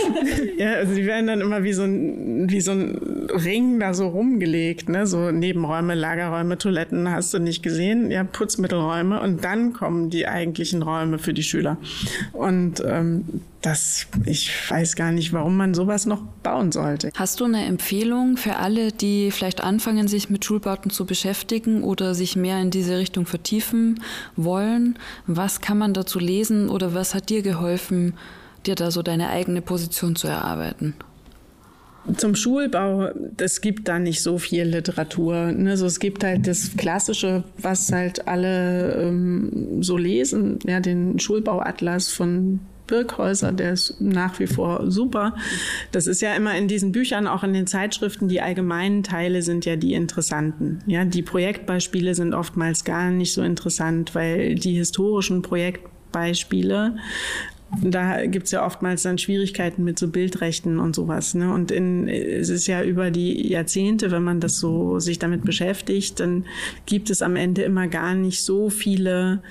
[0.57, 4.07] Ja, also die werden dann immer wie so ein, wie so ein Ring da so
[4.07, 10.09] rumgelegt, ne, so Nebenräume, Lagerräume, Toiletten, hast du nicht gesehen, ja, Putzmittelräume und dann kommen
[10.09, 11.77] die eigentlichen Räume für die Schüler.
[12.33, 17.11] Und ähm, das, ich weiß gar nicht, warum man sowas noch bauen sollte.
[17.15, 22.15] Hast du eine Empfehlung für alle, die vielleicht anfangen, sich mit Schulbauten zu beschäftigen oder
[22.15, 24.01] sich mehr in diese Richtung vertiefen
[24.37, 24.97] wollen?
[25.27, 28.13] Was kann man dazu lesen oder was hat dir geholfen,
[28.65, 30.93] dir da so deine eigene Position zu erarbeiten?
[32.15, 35.51] Zum Schulbau, es gibt da nicht so viel Literatur.
[35.51, 35.75] Ne?
[35.75, 42.07] So, es gibt halt das Klassische, was halt alle ähm, so lesen, ja, den Schulbauatlas
[42.07, 45.35] von Birkhäuser, der ist nach wie vor super.
[45.91, 49.65] Das ist ja immer in diesen Büchern, auch in den Zeitschriften, die allgemeinen Teile sind
[49.65, 50.79] ja die interessanten.
[50.87, 56.95] Ja, die Projektbeispiele sind oftmals gar nicht so interessant, weil die historischen Projektbeispiele
[57.83, 61.35] da gibt's ja oftmals dann Schwierigkeiten mit so Bildrechten und sowas.
[61.35, 61.53] Ne?
[61.53, 66.19] Und in, es ist ja über die Jahrzehnte, wenn man das so sich damit beschäftigt,
[66.19, 66.45] dann
[66.85, 69.41] gibt es am Ende immer gar nicht so viele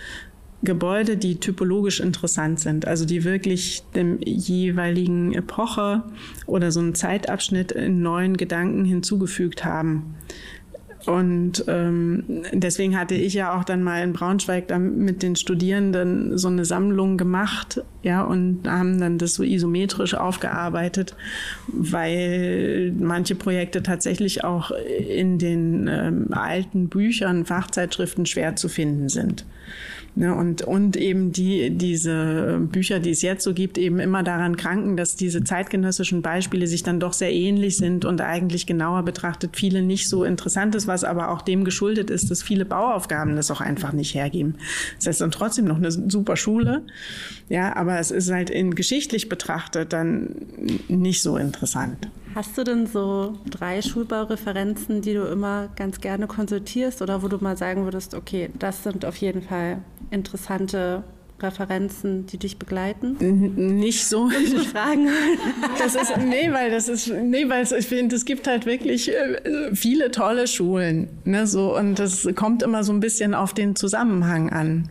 [0.63, 6.03] Gebäude, die typologisch interessant sind, also die wirklich dem jeweiligen Epoche
[6.47, 10.17] oder so einen Zeitabschnitt in neuen Gedanken hinzugefügt haben.
[11.07, 16.37] Und ähm, deswegen hatte ich ja auch dann mal in Braunschweig dann mit den Studierenden
[16.37, 21.15] so eine Sammlung gemacht, ja, und haben dann das so isometrisch aufgearbeitet,
[21.69, 29.47] weil manche Projekte tatsächlich auch in den ähm, alten Büchern, Fachzeitschriften schwer zu finden sind.
[30.19, 34.57] Ne, und, und eben die, diese Bücher, die es jetzt so gibt, eben immer daran
[34.57, 39.57] kranken, dass diese zeitgenössischen Beispiele sich dann doch sehr ähnlich sind und eigentlich genauer betrachtet
[39.57, 43.53] viele nicht so interessant ist, was aber auch dem geschuldet ist, dass viele Bauaufgaben das
[43.53, 44.57] auch einfach nicht hergeben.
[44.97, 46.83] Das heißt dann trotzdem noch eine super Schule,
[47.49, 50.35] ja, aber es ist halt in geschichtlich betrachtet dann
[50.89, 52.09] nicht so interessant.
[52.35, 57.39] Hast du denn so drei Schulbaureferenzen, die du immer ganz gerne konsultierst oder wo du
[57.39, 59.79] mal sagen würdest, okay, das sind auf jeden Fall
[60.11, 61.03] interessante
[61.41, 63.17] Referenzen, die dich begleiten?
[63.79, 64.29] Nicht so.
[64.73, 65.09] Fragen.
[65.79, 69.75] Das ist, nee, weil das ist, nee, weil ich finde, es gibt halt wirklich äh,
[69.75, 74.51] viele tolle Schulen, ne, so, und das kommt immer so ein bisschen auf den Zusammenhang
[74.51, 74.89] an.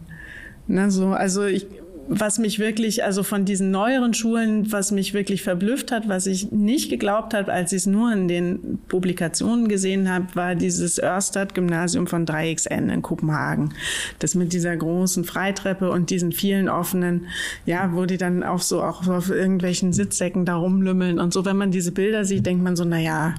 [0.68, 1.68] Ne, so, also ich,
[2.10, 6.52] was mich wirklich, also von diesen neueren Schulen, was mich wirklich verblüfft hat, was ich
[6.52, 12.08] nicht geglaubt habe, als ich es nur in den Publikationen gesehen habe, war dieses Örstad-Gymnasium
[12.08, 13.74] von 3XN in Kopenhagen.
[14.20, 17.28] Das mit dieser großen Freitreppe und diesen vielen offenen,
[17.66, 21.46] ja, wo die dann auch so auch auf irgendwelchen Sitzsäcken da rumlümmeln und so.
[21.46, 23.36] Wenn man diese Bilder sieht, denkt man so, na ja,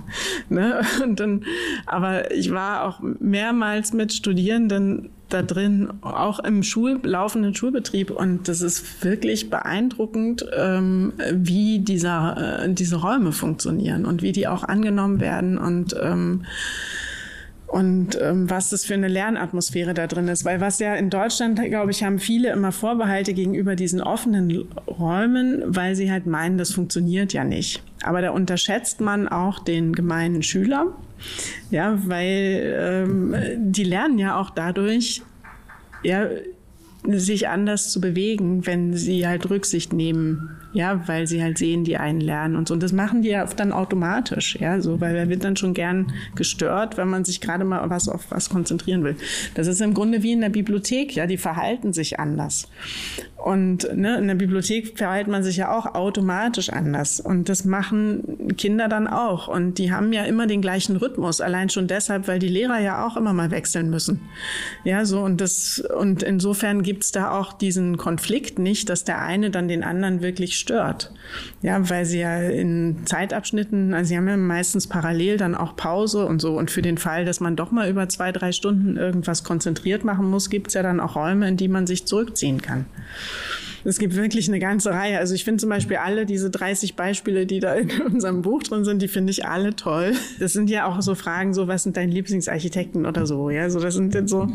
[0.48, 0.80] ne?
[1.02, 1.44] Und dann,
[1.86, 8.10] aber ich war auch mehrmals mit Studierenden da drin, auch im Schul laufenden Schulbetrieb.
[8.10, 14.48] Und das ist wirklich beeindruckend, ähm, wie dieser, äh, diese Räume funktionieren und wie die
[14.48, 16.44] auch angenommen werden und ähm,
[17.68, 20.44] und ähm, was das für eine Lernatmosphäre da drin ist.
[20.44, 25.62] Weil was ja in Deutschland, glaube ich, haben viele immer Vorbehalte gegenüber diesen offenen Räumen,
[25.66, 27.82] weil sie halt meinen, das funktioniert ja nicht.
[28.02, 30.94] Aber da unterschätzt man auch den gemeinen Schüler,
[31.70, 35.22] ja, weil ähm, die lernen ja auch dadurch,
[36.02, 36.28] ja,
[37.06, 41.96] sich anders zu bewegen, wenn sie halt Rücksicht nehmen, ja, weil sie halt sehen, die
[41.96, 42.74] einen lernen und so.
[42.74, 45.74] Und das machen die ja oft dann automatisch, ja, so, weil er wird dann schon
[45.74, 49.16] gern gestört, wenn man sich gerade mal was auf was konzentrieren will.
[49.54, 52.68] Das ist im Grunde wie in der Bibliothek, ja, die verhalten sich anders.
[53.38, 57.20] Und ne, in der Bibliothek verhält man sich ja auch automatisch anders.
[57.20, 59.46] Und das machen Kinder dann auch.
[59.46, 61.40] Und die haben ja immer den gleichen Rhythmus.
[61.40, 64.20] Allein schon deshalb, weil die Lehrer ja auch immer mal wechseln müssen.
[64.82, 69.50] Ja, so und das, und insofern gibt's da auch diesen Konflikt nicht, dass der eine
[69.50, 71.12] dann den anderen wirklich stört.
[71.62, 76.26] Ja, weil sie ja in Zeitabschnitten, also sie haben ja meistens parallel dann auch Pause
[76.26, 76.56] und so.
[76.58, 80.28] Und für den Fall, dass man doch mal über zwei, drei Stunden irgendwas konzentriert machen
[80.30, 82.86] muss, gibt's ja dann auch Räume, in die man sich zurückziehen kann.
[83.84, 85.18] Es gibt wirklich eine ganze Reihe.
[85.18, 88.84] Also ich finde zum Beispiel alle diese 30 Beispiele, die da in unserem Buch drin
[88.84, 90.14] sind, die finde ich alle toll.
[90.40, 93.50] Das sind ja auch so Fragen, so was sind deine Lieblingsarchitekten oder so.
[93.50, 94.48] Ja, so das sind dann so.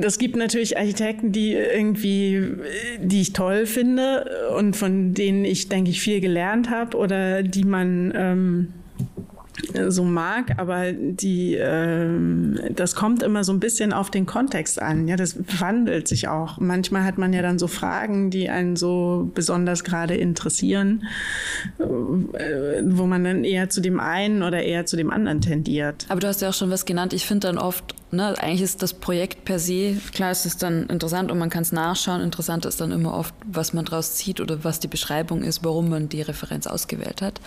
[0.00, 2.54] Das gibt natürlich Architekten, die irgendwie,
[3.00, 7.64] die ich toll finde und von denen ich, denke ich, viel gelernt habe oder die
[7.64, 8.68] man ähm,
[9.88, 15.08] so mag, aber die, ähm, das kommt immer so ein bisschen auf den Kontext an.
[15.08, 16.58] Ja, das wandelt sich auch.
[16.58, 21.04] Manchmal hat man ja dann so Fragen, die einen so besonders gerade interessieren,
[21.78, 26.06] äh, wo man dann eher zu dem einen oder eher zu dem anderen tendiert.
[26.08, 27.12] Aber du hast ja auch schon was genannt.
[27.12, 30.86] Ich finde dann oft, ne, eigentlich ist das Projekt per se, klar ist es dann
[30.86, 32.20] interessant und man kann es nachschauen.
[32.20, 35.88] Interessant ist dann immer oft, was man daraus zieht oder was die Beschreibung ist, warum
[35.88, 37.40] man die Referenz ausgewählt hat.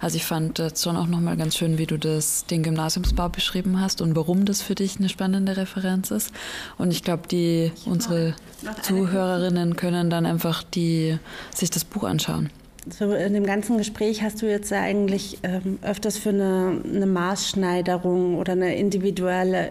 [0.00, 3.80] Also ich fand das schon auch nochmal ganz schön, wie du das, den Gymnasiumsbau beschrieben
[3.80, 6.32] hast und warum das für dich eine spannende Referenz ist.
[6.76, 8.34] Und ich glaube, die, unsere
[8.82, 11.18] Zuhörerinnen können dann einfach die,
[11.54, 12.50] sich das Buch anschauen.
[12.88, 17.06] So in dem ganzen Gespräch hast du jetzt ja eigentlich ähm, öfters für eine, eine,
[17.06, 19.68] Maßschneiderung oder eine individuelle,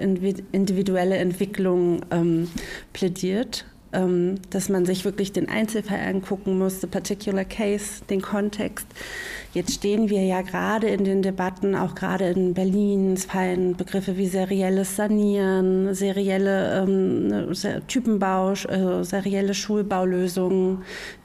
[0.51, 2.49] individuelle Entwicklung ähm,
[2.91, 3.65] plädiert.
[3.95, 8.85] Ähm, dass man sich wirklich den Einzelfall angucken muss, the particular case, den Kontext.
[9.53, 14.17] Jetzt stehen wir ja gerade in den Debatten, auch gerade in Berlin, es fallen Begriffe
[14.17, 20.79] wie serielles Sanieren, serielle ähm, ne, Typenbau, äh, serielle Schulbaulösungen.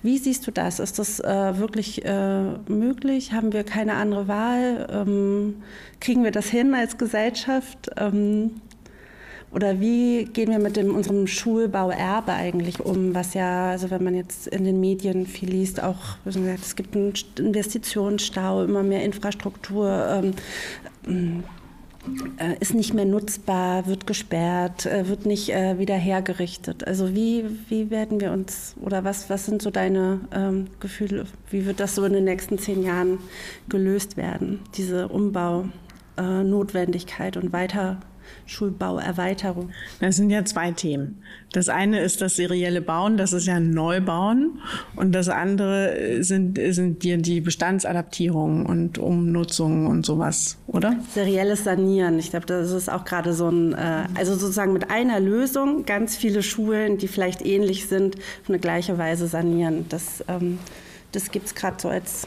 [0.04, 0.78] Wie siehst du das?
[0.78, 3.32] Ist das äh, wirklich äh, möglich?
[3.32, 4.86] Haben wir keine andere Wahl?
[4.92, 5.56] Ähm,
[5.98, 7.90] kriegen wir das hin als Gesellschaft?
[7.96, 8.52] Ähm,
[9.52, 14.14] oder wie gehen wir mit dem, unserem Schulbauerbe eigentlich um, was ja, also wenn man
[14.14, 20.22] jetzt in den Medien viel liest, auch, es gibt einen Investitionsstau, immer mehr Infrastruktur.
[21.06, 21.42] Ähm,
[22.38, 26.86] äh, ist nicht mehr nutzbar, wird gesperrt, äh, wird nicht äh, wieder hergerichtet.
[26.86, 31.66] Also wie, wie werden wir uns, oder was, was sind so deine ähm, Gefühle, wie
[31.66, 33.18] wird das so in den nächsten zehn Jahren
[33.68, 38.00] gelöst werden, diese Umbaunotwendigkeit und weiter
[38.46, 39.70] Schulbauerweiterung?
[40.00, 41.22] Das sind ja zwei Themen.
[41.52, 44.60] Das eine ist das serielle Bauen, das ist ja ein Neubauen.
[44.96, 50.96] Und das andere sind, sind die, die Bestandsadaptierungen und Umnutzungen und sowas, oder?
[51.12, 52.18] Serielles Sanieren.
[52.18, 56.16] Ich glaube, das ist auch gerade so ein, äh, also sozusagen mit einer Lösung ganz
[56.16, 59.86] viele Schulen, die vielleicht ähnlich sind, auf eine gleiche Weise sanieren.
[59.88, 60.58] Das, ähm,
[61.12, 62.26] das gibt es gerade so als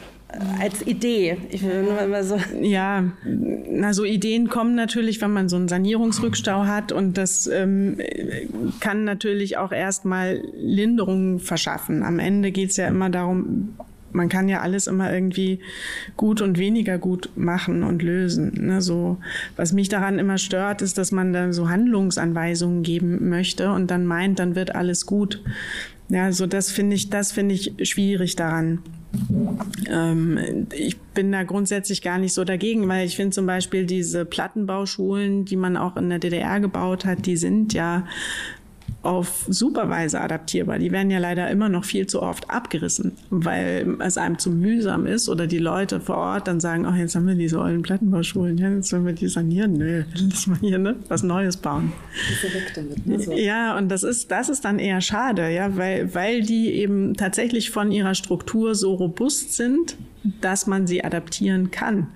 [0.59, 1.37] als Idee.
[1.49, 2.37] Ich will nur immer so.
[2.61, 7.97] Ja, na so Ideen kommen natürlich, wenn man so einen Sanierungsrückstau hat und das ähm,
[8.79, 12.03] kann natürlich auch erstmal Linderungen verschaffen.
[12.03, 13.75] Am Ende geht es ja immer darum,
[14.13, 15.59] man kann ja alles immer irgendwie
[16.17, 18.67] gut und weniger gut machen und lösen.
[18.67, 18.81] Ne?
[18.81, 19.17] So,
[19.55, 24.05] was mich daran immer stört, ist, dass man dann so Handlungsanweisungen geben möchte und dann
[24.05, 25.41] meint, dann wird alles gut.
[26.09, 28.79] Ja, so das finde ich, das finde ich schwierig daran.
[29.89, 34.25] Ähm, ich bin da grundsätzlich gar nicht so dagegen, weil ich finde zum Beispiel diese
[34.25, 38.05] Plattenbauschulen, die man auch in der DDR gebaut hat, die sind ja
[39.03, 40.79] auf super Weise adaptierbar.
[40.79, 45.05] Die werden ja leider immer noch viel zu oft abgerissen, weil es einem zu mühsam
[45.05, 48.57] ist oder die Leute vor Ort dann sagen, ach, jetzt haben wir diese ollen Plattenbauschulen,
[48.57, 49.73] ja, jetzt sollen wir die sanieren.
[49.73, 51.91] Nö, lass mal hier ne, was Neues bauen.
[52.75, 53.33] Damit, ne, so.
[53.33, 57.71] Ja, und das ist, das ist dann eher schade, ja, weil, weil die eben tatsächlich
[57.71, 59.97] von ihrer Struktur so robust sind,
[60.39, 62.07] dass man sie adaptieren kann.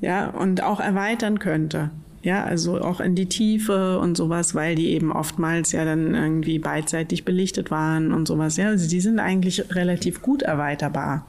[0.00, 1.90] Ja, und auch erweitern könnte.
[2.24, 6.58] Ja, also auch in die Tiefe und sowas, weil die eben oftmals ja dann irgendwie
[6.58, 8.56] beidseitig belichtet waren und sowas.
[8.56, 11.26] Ja, also die sind eigentlich relativ gut erweiterbar.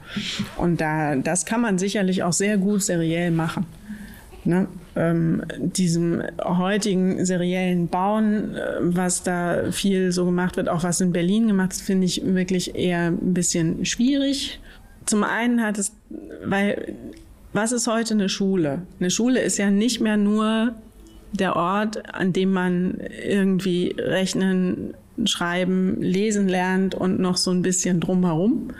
[0.56, 3.66] Und da, das kann man sicherlich auch sehr gut seriell machen.
[4.44, 4.68] Ne?
[4.94, 11.12] Ähm, diesem heutigen seriellen Bauen, äh, was da viel so gemacht wird, auch was in
[11.12, 14.60] Berlin gemacht wird, finde ich wirklich eher ein bisschen schwierig.
[15.04, 15.92] Zum einen hat es,
[16.42, 16.94] weil
[17.52, 18.82] was ist heute eine Schule?
[18.98, 20.74] Eine Schule ist ja nicht mehr nur
[21.32, 28.00] der Ort, an dem man irgendwie rechnen, schreiben, lesen lernt und noch so ein bisschen
[28.00, 28.70] drumherum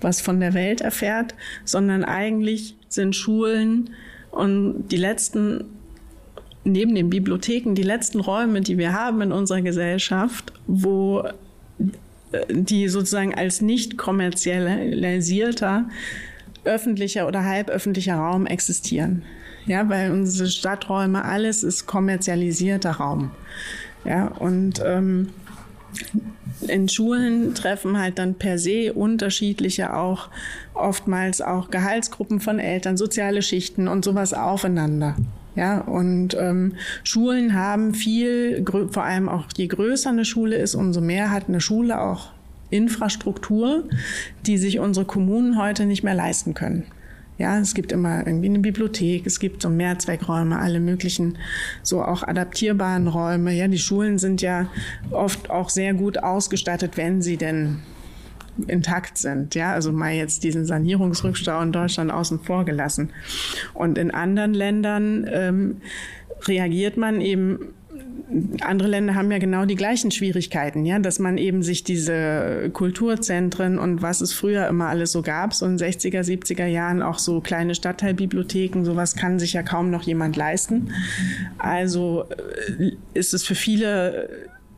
[0.00, 1.34] was von der Welt erfährt,
[1.64, 3.90] sondern eigentlich sind Schulen
[4.30, 5.64] und die letzten
[6.64, 11.24] neben den Bibliotheken die letzten Räume, die wir haben in unserer Gesellschaft, wo
[12.48, 15.88] die sozusagen als nicht kommerzialisierter
[16.64, 19.22] öffentlicher oder halböffentlicher Raum existieren.
[19.66, 23.30] Ja, weil unsere Stadträume, alles ist kommerzialisierter Raum.
[24.04, 25.28] Ja, und ähm,
[26.66, 30.28] in Schulen treffen halt dann per se unterschiedliche auch,
[30.74, 35.16] oftmals auch Gehaltsgruppen von Eltern, soziale Schichten und sowas aufeinander.
[35.54, 41.00] Ja, und ähm, Schulen haben viel, vor allem auch je größer eine Schule ist, umso
[41.00, 42.30] mehr hat eine Schule auch
[42.70, 43.84] Infrastruktur,
[44.46, 46.86] die sich unsere Kommunen heute nicht mehr leisten können.
[47.42, 51.38] Ja, es gibt immer irgendwie eine Bibliothek, es gibt so Mehrzweckräume, alle möglichen,
[51.82, 53.52] so auch adaptierbaren Räume.
[53.52, 54.68] Ja, die Schulen sind ja
[55.10, 57.80] oft auch sehr gut ausgestattet, wenn sie denn
[58.68, 59.56] intakt sind.
[59.56, 63.10] Ja, also mal jetzt diesen Sanierungsrückstau in Deutschland außen vor gelassen.
[63.74, 65.80] Und in anderen Ländern ähm,
[66.46, 67.74] reagiert man eben
[68.60, 73.78] andere Länder haben ja genau die gleichen Schwierigkeiten, ja, dass man eben sich diese Kulturzentren
[73.78, 77.40] und was es früher immer alles so gab, so in 60er, 70er Jahren auch so
[77.40, 80.92] kleine Stadtteilbibliotheken, sowas kann sich ja kaum noch jemand leisten.
[81.58, 82.24] Also
[82.78, 84.28] äh, ist es für viele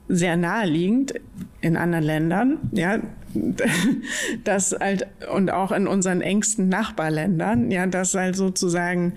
[0.08, 1.14] sehr naheliegend
[1.60, 2.98] in anderen Ländern, ja,
[4.44, 9.14] das halt und auch in unseren engsten Nachbarländern, ja, das halt sozusagen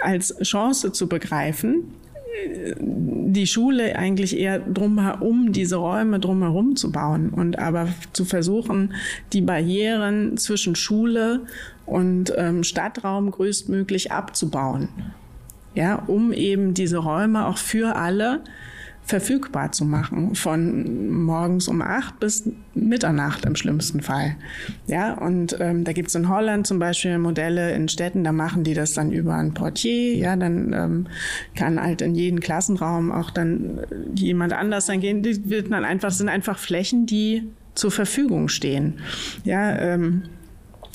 [0.00, 1.94] als Chance zu begreifen
[2.80, 8.94] die Schule eigentlich eher drumherum, diese Räume drumherum zu bauen und aber zu versuchen,
[9.32, 11.40] die Barrieren zwischen Schule
[11.84, 14.88] und ähm, Stadtraum größtmöglich abzubauen.
[15.74, 18.40] Ja, um eben diese Räume auch für alle
[19.06, 24.34] verfügbar zu machen, von morgens um acht bis Mitternacht im schlimmsten Fall.
[24.88, 28.74] Ja, und ähm, da gibt's in Holland zum Beispiel Modelle in Städten, da machen die
[28.74, 31.06] das dann über ein Portier, ja, dann ähm,
[31.54, 35.22] kann halt in jeden Klassenraum auch dann äh, jemand anders dann gehen.
[35.22, 37.44] Die wird dann einfach, sind einfach Flächen, die
[37.74, 38.94] zur Verfügung stehen.
[39.44, 40.22] Ja, ähm,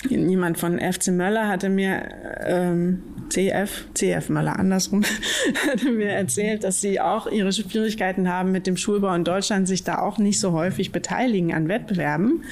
[0.09, 2.09] jemand von FC Möller hatte mir
[2.45, 5.03] ähm, CF, CF Möller andersrum,
[5.71, 9.83] hatte mir erzählt, dass sie auch ihre Schwierigkeiten haben mit dem Schulbau in Deutschland, sich
[9.83, 12.43] da auch nicht so häufig beteiligen an Wettbewerben,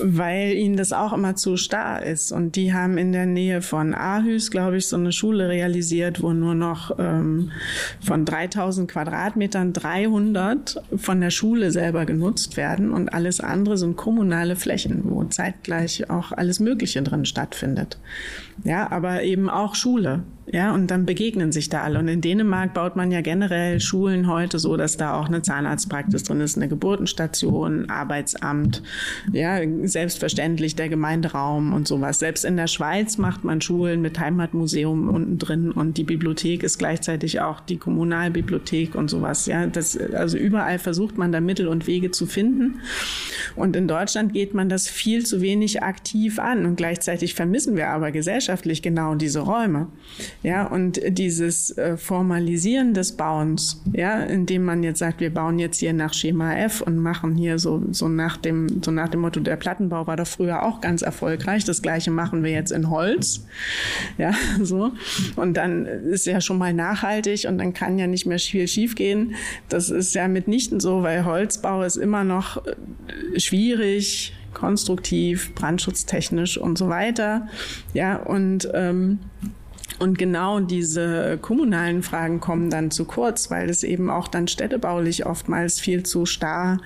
[0.00, 2.30] weil ihnen das auch immer zu starr ist.
[2.30, 6.32] Und die haben in der Nähe von Aarhus, glaube ich, so eine Schule realisiert, wo
[6.32, 7.50] nur noch ähm,
[8.00, 14.54] von 3000 Quadratmetern 300 von der Schule selber genutzt werden und alles andere sind kommunale
[14.54, 17.98] Flächen, wo zeitgleich auch alles Mögliche drin stattfindet.
[18.62, 20.22] Ja, aber eben auch Schule.
[20.52, 21.98] Ja, und dann begegnen sich da alle.
[21.98, 26.24] Und in Dänemark baut man ja generell Schulen heute so, dass da auch eine Zahnarztpraxis
[26.24, 28.82] drin ist, eine Geburtenstation, Arbeitsamt,
[29.32, 32.18] ja, selbstverständlich der Gemeinderaum und sowas.
[32.18, 36.78] Selbst in der Schweiz macht man Schulen mit Heimatmuseum unten drin und die Bibliothek ist
[36.78, 39.46] gleichzeitig auch die Kommunalbibliothek und sowas.
[39.46, 42.80] Ja, das, also überall versucht man da Mittel und Wege zu finden.
[43.56, 47.88] Und in Deutschland geht man das viel zu wenig aktiv an und gleichzeitig vermissen wir
[47.88, 48.12] aber
[48.44, 49.88] gesellschaftlich genau diese Räume.
[50.42, 55.78] Ja, und dieses äh, Formalisieren des Bauens, ja, indem man jetzt sagt, wir bauen jetzt
[55.78, 59.40] hier nach Schema F und machen hier so, so nach dem, so nach dem Motto,
[59.40, 61.64] der Plattenbau war doch früher auch ganz erfolgreich.
[61.64, 63.46] Das Gleiche machen wir jetzt in Holz.
[64.18, 64.32] Ja,
[64.62, 64.92] so.
[65.36, 69.34] Und dann ist ja schon mal nachhaltig und dann kann ja nicht mehr viel schiefgehen.
[69.70, 76.78] Das ist ja mitnichten so, weil Holzbau ist immer noch äh, schwierig, konstruktiv, brandschutztechnisch und
[76.78, 77.48] so weiter.
[77.92, 79.18] Ja, und ähm,
[79.98, 85.24] und genau diese kommunalen Fragen kommen dann zu kurz, weil es eben auch dann städtebaulich
[85.24, 86.80] oftmals viel zu starr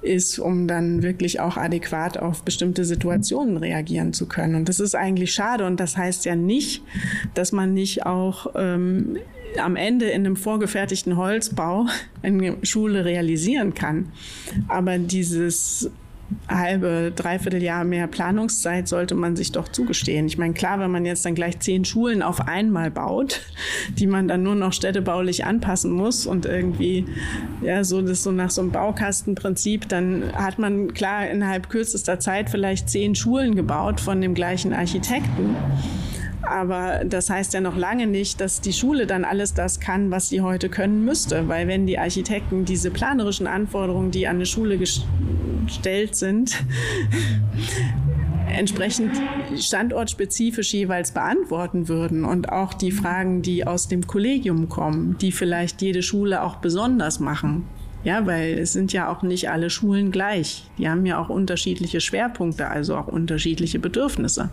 [0.00, 4.54] ist, um dann wirklich auch adäquat auf bestimmte Situationen reagieren zu können.
[4.54, 5.66] Und das ist eigentlich schade.
[5.66, 6.82] Und das heißt ja nicht,
[7.34, 9.18] dass man nicht auch ähm,
[9.58, 11.86] am Ende in einem vorgefertigten Holzbau
[12.22, 14.12] eine Schule realisieren kann.
[14.68, 15.90] Aber dieses
[16.48, 20.26] halbe, dreiviertel Jahr mehr Planungszeit sollte man sich doch zugestehen.
[20.26, 23.42] Ich meine, klar, wenn man jetzt dann gleich zehn Schulen auf einmal baut,
[23.98, 27.06] die man dann nur noch städtebaulich anpassen muss und irgendwie,
[27.62, 32.50] ja, so das so nach so einem Baukastenprinzip, dann hat man klar innerhalb kürzester Zeit
[32.50, 35.56] vielleicht zehn Schulen gebaut von dem gleichen Architekten.
[36.46, 40.28] Aber das heißt ja noch lange nicht, dass die Schule dann alles das kann, was
[40.28, 41.48] sie heute können müsste.
[41.48, 46.64] Weil wenn die Architekten diese planerischen Anforderungen, die an eine Schule gestellt sind,
[48.48, 49.12] entsprechend
[49.56, 55.82] standortspezifisch jeweils beantworten würden und auch die Fragen, die aus dem Kollegium kommen, die vielleicht
[55.82, 57.64] jede Schule auch besonders machen.
[58.04, 60.70] Ja, weil es sind ja auch nicht alle Schulen gleich.
[60.78, 64.50] Die haben ja auch unterschiedliche Schwerpunkte, also auch unterschiedliche Bedürfnisse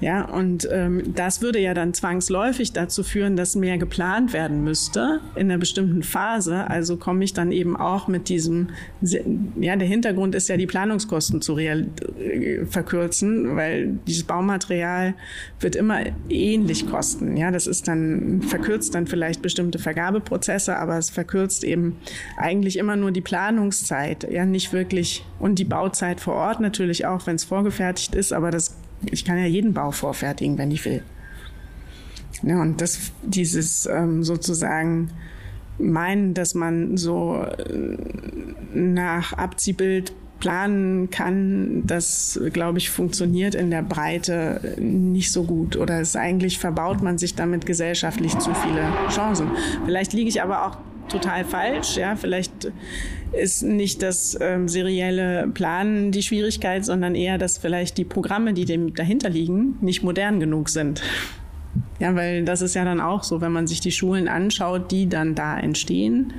[0.00, 5.20] Ja, und ähm, das würde ja dann zwangsläufig dazu führen, dass mehr geplant werden müsste
[5.34, 6.68] in einer bestimmten Phase.
[6.68, 8.70] Also komme ich dann eben auch mit diesem,
[9.00, 11.86] ja, der Hintergrund ist ja, die Planungskosten zu real,
[12.18, 15.14] äh, verkürzen, weil dieses Baumaterial
[15.60, 17.36] wird immer ähnlich kosten.
[17.36, 21.96] Ja, das ist dann, verkürzt dann vielleicht bestimmte Vergabeprozesse, aber es verkürzt eben
[22.36, 27.26] eigentlich immer nur die Planungszeit, ja, nicht wirklich, und die Bauzeit vor Ort natürlich auch,
[27.26, 28.76] wenn es vorgefertigt ist, aber das
[29.12, 31.02] ich kann ja jeden Bau vorfertigen, wenn ich will.
[32.42, 35.10] Ja, und das, dieses ähm, sozusagen
[35.78, 37.96] meinen, dass man so äh,
[38.74, 45.76] nach Abziehbild planen kann, das, glaube ich, funktioniert in der Breite nicht so gut.
[45.76, 49.48] Oder es eigentlich verbaut man sich damit gesellschaftlich zu viele Chancen.
[49.86, 50.76] Vielleicht liege ich aber auch
[51.08, 51.96] total falsch.
[51.96, 52.72] Ja, vielleicht
[53.32, 58.64] ist nicht das ähm, serielle Planen die Schwierigkeit, sondern eher, dass vielleicht die Programme, die
[58.64, 61.02] dem dahinter liegen, nicht modern genug sind.
[61.98, 65.08] Ja, weil das ist ja dann auch so, wenn man sich die Schulen anschaut, die
[65.08, 66.32] dann da entstehen,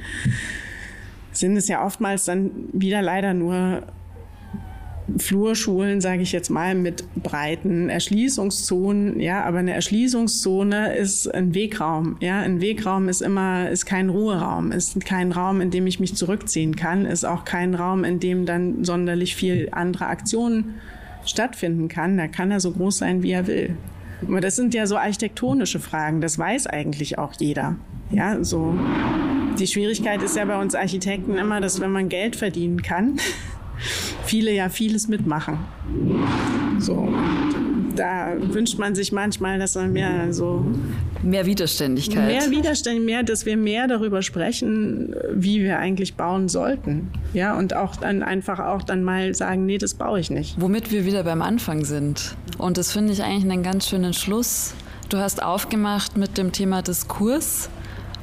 [1.31, 3.83] sind es ja oftmals dann wieder leider nur
[5.17, 9.19] Flurschulen, sage ich jetzt mal, mit breiten Erschließungszonen.
[9.19, 12.17] Ja, aber eine Erschließungszone ist ein Wegraum.
[12.21, 16.15] Ja, ein Wegraum ist immer ist kein Ruheraum, ist kein Raum, in dem ich mich
[16.15, 20.75] zurückziehen kann, ist auch kein Raum, in dem dann sonderlich viel andere Aktionen
[21.25, 22.17] stattfinden kann.
[22.17, 23.77] Da kann er so groß sein, wie er will.
[24.27, 26.21] Aber das sind ja so architektonische Fragen.
[26.21, 27.75] Das weiß eigentlich auch jeder.
[28.11, 28.77] Ja, so.
[29.59, 33.17] Die Schwierigkeit ist ja bei uns Architekten immer, dass wenn man Geld verdienen kann,
[34.23, 35.59] viele ja vieles mitmachen.
[36.79, 37.09] So.
[37.95, 40.65] Da wünscht man sich manchmal, dass man mehr so.
[41.23, 42.27] Mehr Widerständigkeit.
[42.27, 47.09] Mehr Widerständigkeit, mehr, dass wir mehr darüber sprechen, wie wir eigentlich bauen sollten.
[47.33, 50.59] Ja, und auch dann einfach auch dann mal sagen, nee, das baue ich nicht.
[50.59, 52.35] Womit wir wieder beim Anfang sind.
[52.57, 54.73] Und das finde ich eigentlich einen ganz schönen Schluss.
[55.09, 57.69] Du hast aufgemacht mit dem Thema Diskurs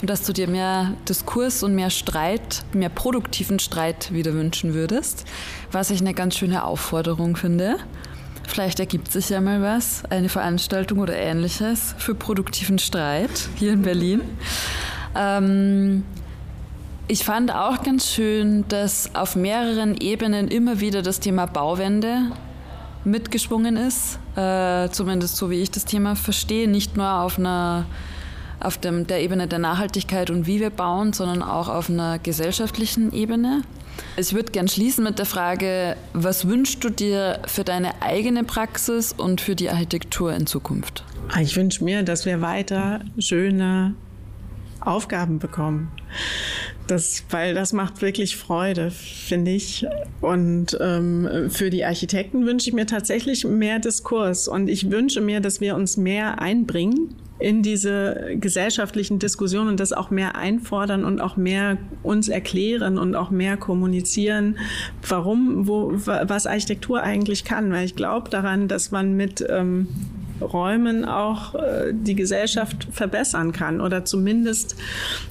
[0.02, 5.24] und dass du dir mehr Diskurs und mehr Streit, mehr produktiven Streit wieder wünschen würdest,
[5.70, 7.76] was ich eine ganz schöne Aufforderung finde.
[8.48, 13.82] Vielleicht ergibt sich ja mal was, eine Veranstaltung oder ähnliches für produktiven Streit hier in
[13.82, 14.22] Berlin.
[15.14, 16.04] Ähm,
[17.06, 22.32] ich fand auch ganz schön, dass auf mehreren Ebenen immer wieder das Thema Bauwende
[23.04, 27.86] mitgeschwungen ist, äh, zumindest so wie ich das Thema verstehe, nicht nur auf einer
[28.64, 33.12] auf dem, der Ebene der Nachhaltigkeit und wie wir bauen, sondern auch auf einer gesellschaftlichen
[33.12, 33.62] Ebene.
[34.16, 39.12] Ich würde gern schließen mit der Frage, was wünschst du dir für deine eigene Praxis
[39.12, 41.04] und für die Architektur in Zukunft?
[41.40, 43.94] Ich wünsche mir, dass wir weiter schöne
[44.80, 45.90] Aufgaben bekommen.
[46.86, 49.86] Das, weil das macht wirklich Freude, finde ich.
[50.20, 54.48] Und ähm, für die Architekten wünsche ich mir tatsächlich mehr Diskurs.
[54.48, 59.92] Und ich wünsche mir, dass wir uns mehr einbringen in diese gesellschaftlichen Diskussionen und das
[59.92, 64.58] auch mehr einfordern und auch mehr uns erklären und auch mehr kommunizieren,
[65.06, 67.72] warum, wo, was Architektur eigentlich kann.
[67.72, 69.88] Weil ich glaube daran, dass man mit ähm,
[70.40, 74.76] Räumen auch äh, die Gesellschaft verbessern kann oder zumindest,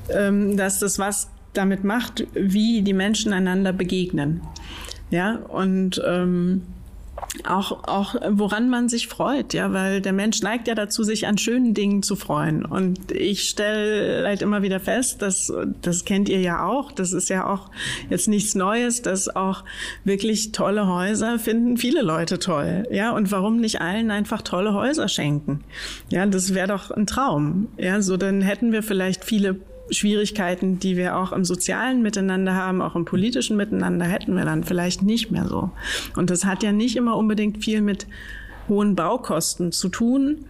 [0.10, 4.42] ähm, dass das was damit macht, wie die Menschen einander begegnen.
[5.12, 6.64] Ja, und ähm,
[7.46, 11.38] auch, auch woran man sich freut, ja, weil der Mensch neigt ja dazu, sich an
[11.38, 12.66] schönen Dingen zu freuen.
[12.66, 15.52] Und ich stelle halt immer wieder fest, dass,
[15.82, 17.70] das kennt ihr ja auch, das ist ja auch
[18.10, 19.64] jetzt nichts Neues, dass auch
[20.04, 23.12] wirklich tolle Häuser finden viele Leute toll, ja.
[23.12, 25.64] Und warum nicht allen einfach tolle Häuser schenken?
[26.10, 28.02] Ja, das wäre doch ein Traum, ja.
[28.02, 29.60] So dann hätten wir vielleicht viele
[29.92, 34.64] Schwierigkeiten, die wir auch im sozialen Miteinander haben, auch im politischen Miteinander, hätten wir dann
[34.64, 35.72] vielleicht nicht mehr so.
[36.16, 38.08] Und das hat ja nicht immer unbedingt viel mit
[38.68, 40.46] hohen Baukosten zu tun,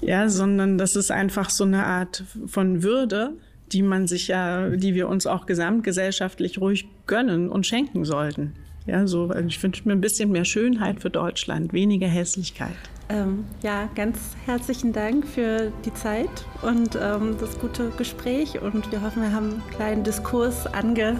[0.00, 3.34] ja, sondern das ist einfach so eine Art von Würde,
[3.72, 8.54] die man sich ja, die wir uns auch gesamtgesellschaftlich ruhig gönnen und schenken sollten.
[8.86, 12.76] Ja, so, ich wünsche mir ein bisschen mehr Schönheit für Deutschland, weniger Hässlichkeit.
[13.10, 18.60] Ähm, ja, ganz herzlichen Dank für die Zeit und ähm, das gute Gespräch.
[18.62, 21.16] Und wir hoffen, wir haben einen kleinen Diskurs ange,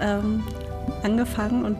[0.00, 0.44] ähm,
[1.02, 1.78] angefangen und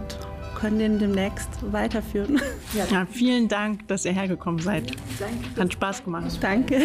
[0.58, 2.40] können den demnächst weiterführen.
[2.72, 2.86] Ja.
[2.90, 3.06] ja.
[3.10, 4.92] vielen Dank, dass ihr hergekommen seid.
[5.18, 5.60] Danke.
[5.60, 6.38] Hat Spaß gemacht.
[6.40, 6.80] Danke.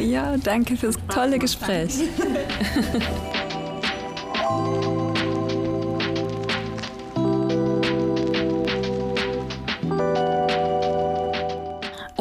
[0.00, 2.00] Ja, danke fürs tolle Gespräch.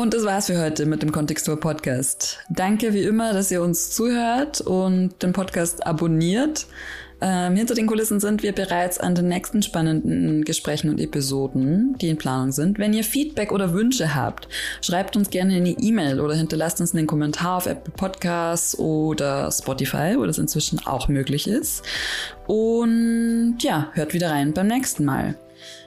[0.02, 2.40] Und das war's für heute mit dem Kontextur Podcast.
[2.49, 6.65] Danke wie immer, dass ihr uns zuhört und den Podcast abonniert.
[7.22, 12.10] Ähm, hinter den Kulissen sind wir bereits an den nächsten spannenden Gesprächen und Episoden, die
[12.10, 12.80] in Planung sind.
[12.80, 14.48] Wenn ihr Feedback oder Wünsche habt,
[14.82, 20.15] schreibt uns gerne eine E-Mail oder hinterlasst uns einen Kommentar auf Apple Podcasts oder Spotify,
[20.18, 21.84] wo das inzwischen auch möglich ist.
[22.48, 25.36] Und ja, hört wieder rein beim nächsten Mal.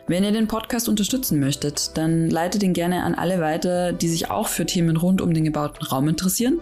[0.06, 4.30] Wenn ihr den Podcast unterstützen möchtet, dann leitet ihn gerne an alle weiter, die sich
[4.30, 6.60] auch für Themen rund um den gebauten Raum interessieren.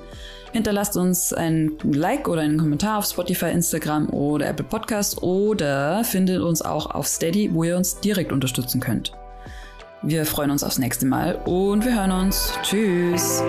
[0.53, 6.41] Hinterlasst uns ein Like oder einen Kommentar auf Spotify, Instagram oder Apple Podcasts oder findet
[6.41, 9.13] uns auch auf Steady, wo ihr uns direkt unterstützen könnt.
[10.03, 12.53] Wir freuen uns aufs nächste Mal und wir hören uns.
[12.63, 13.43] Tschüss.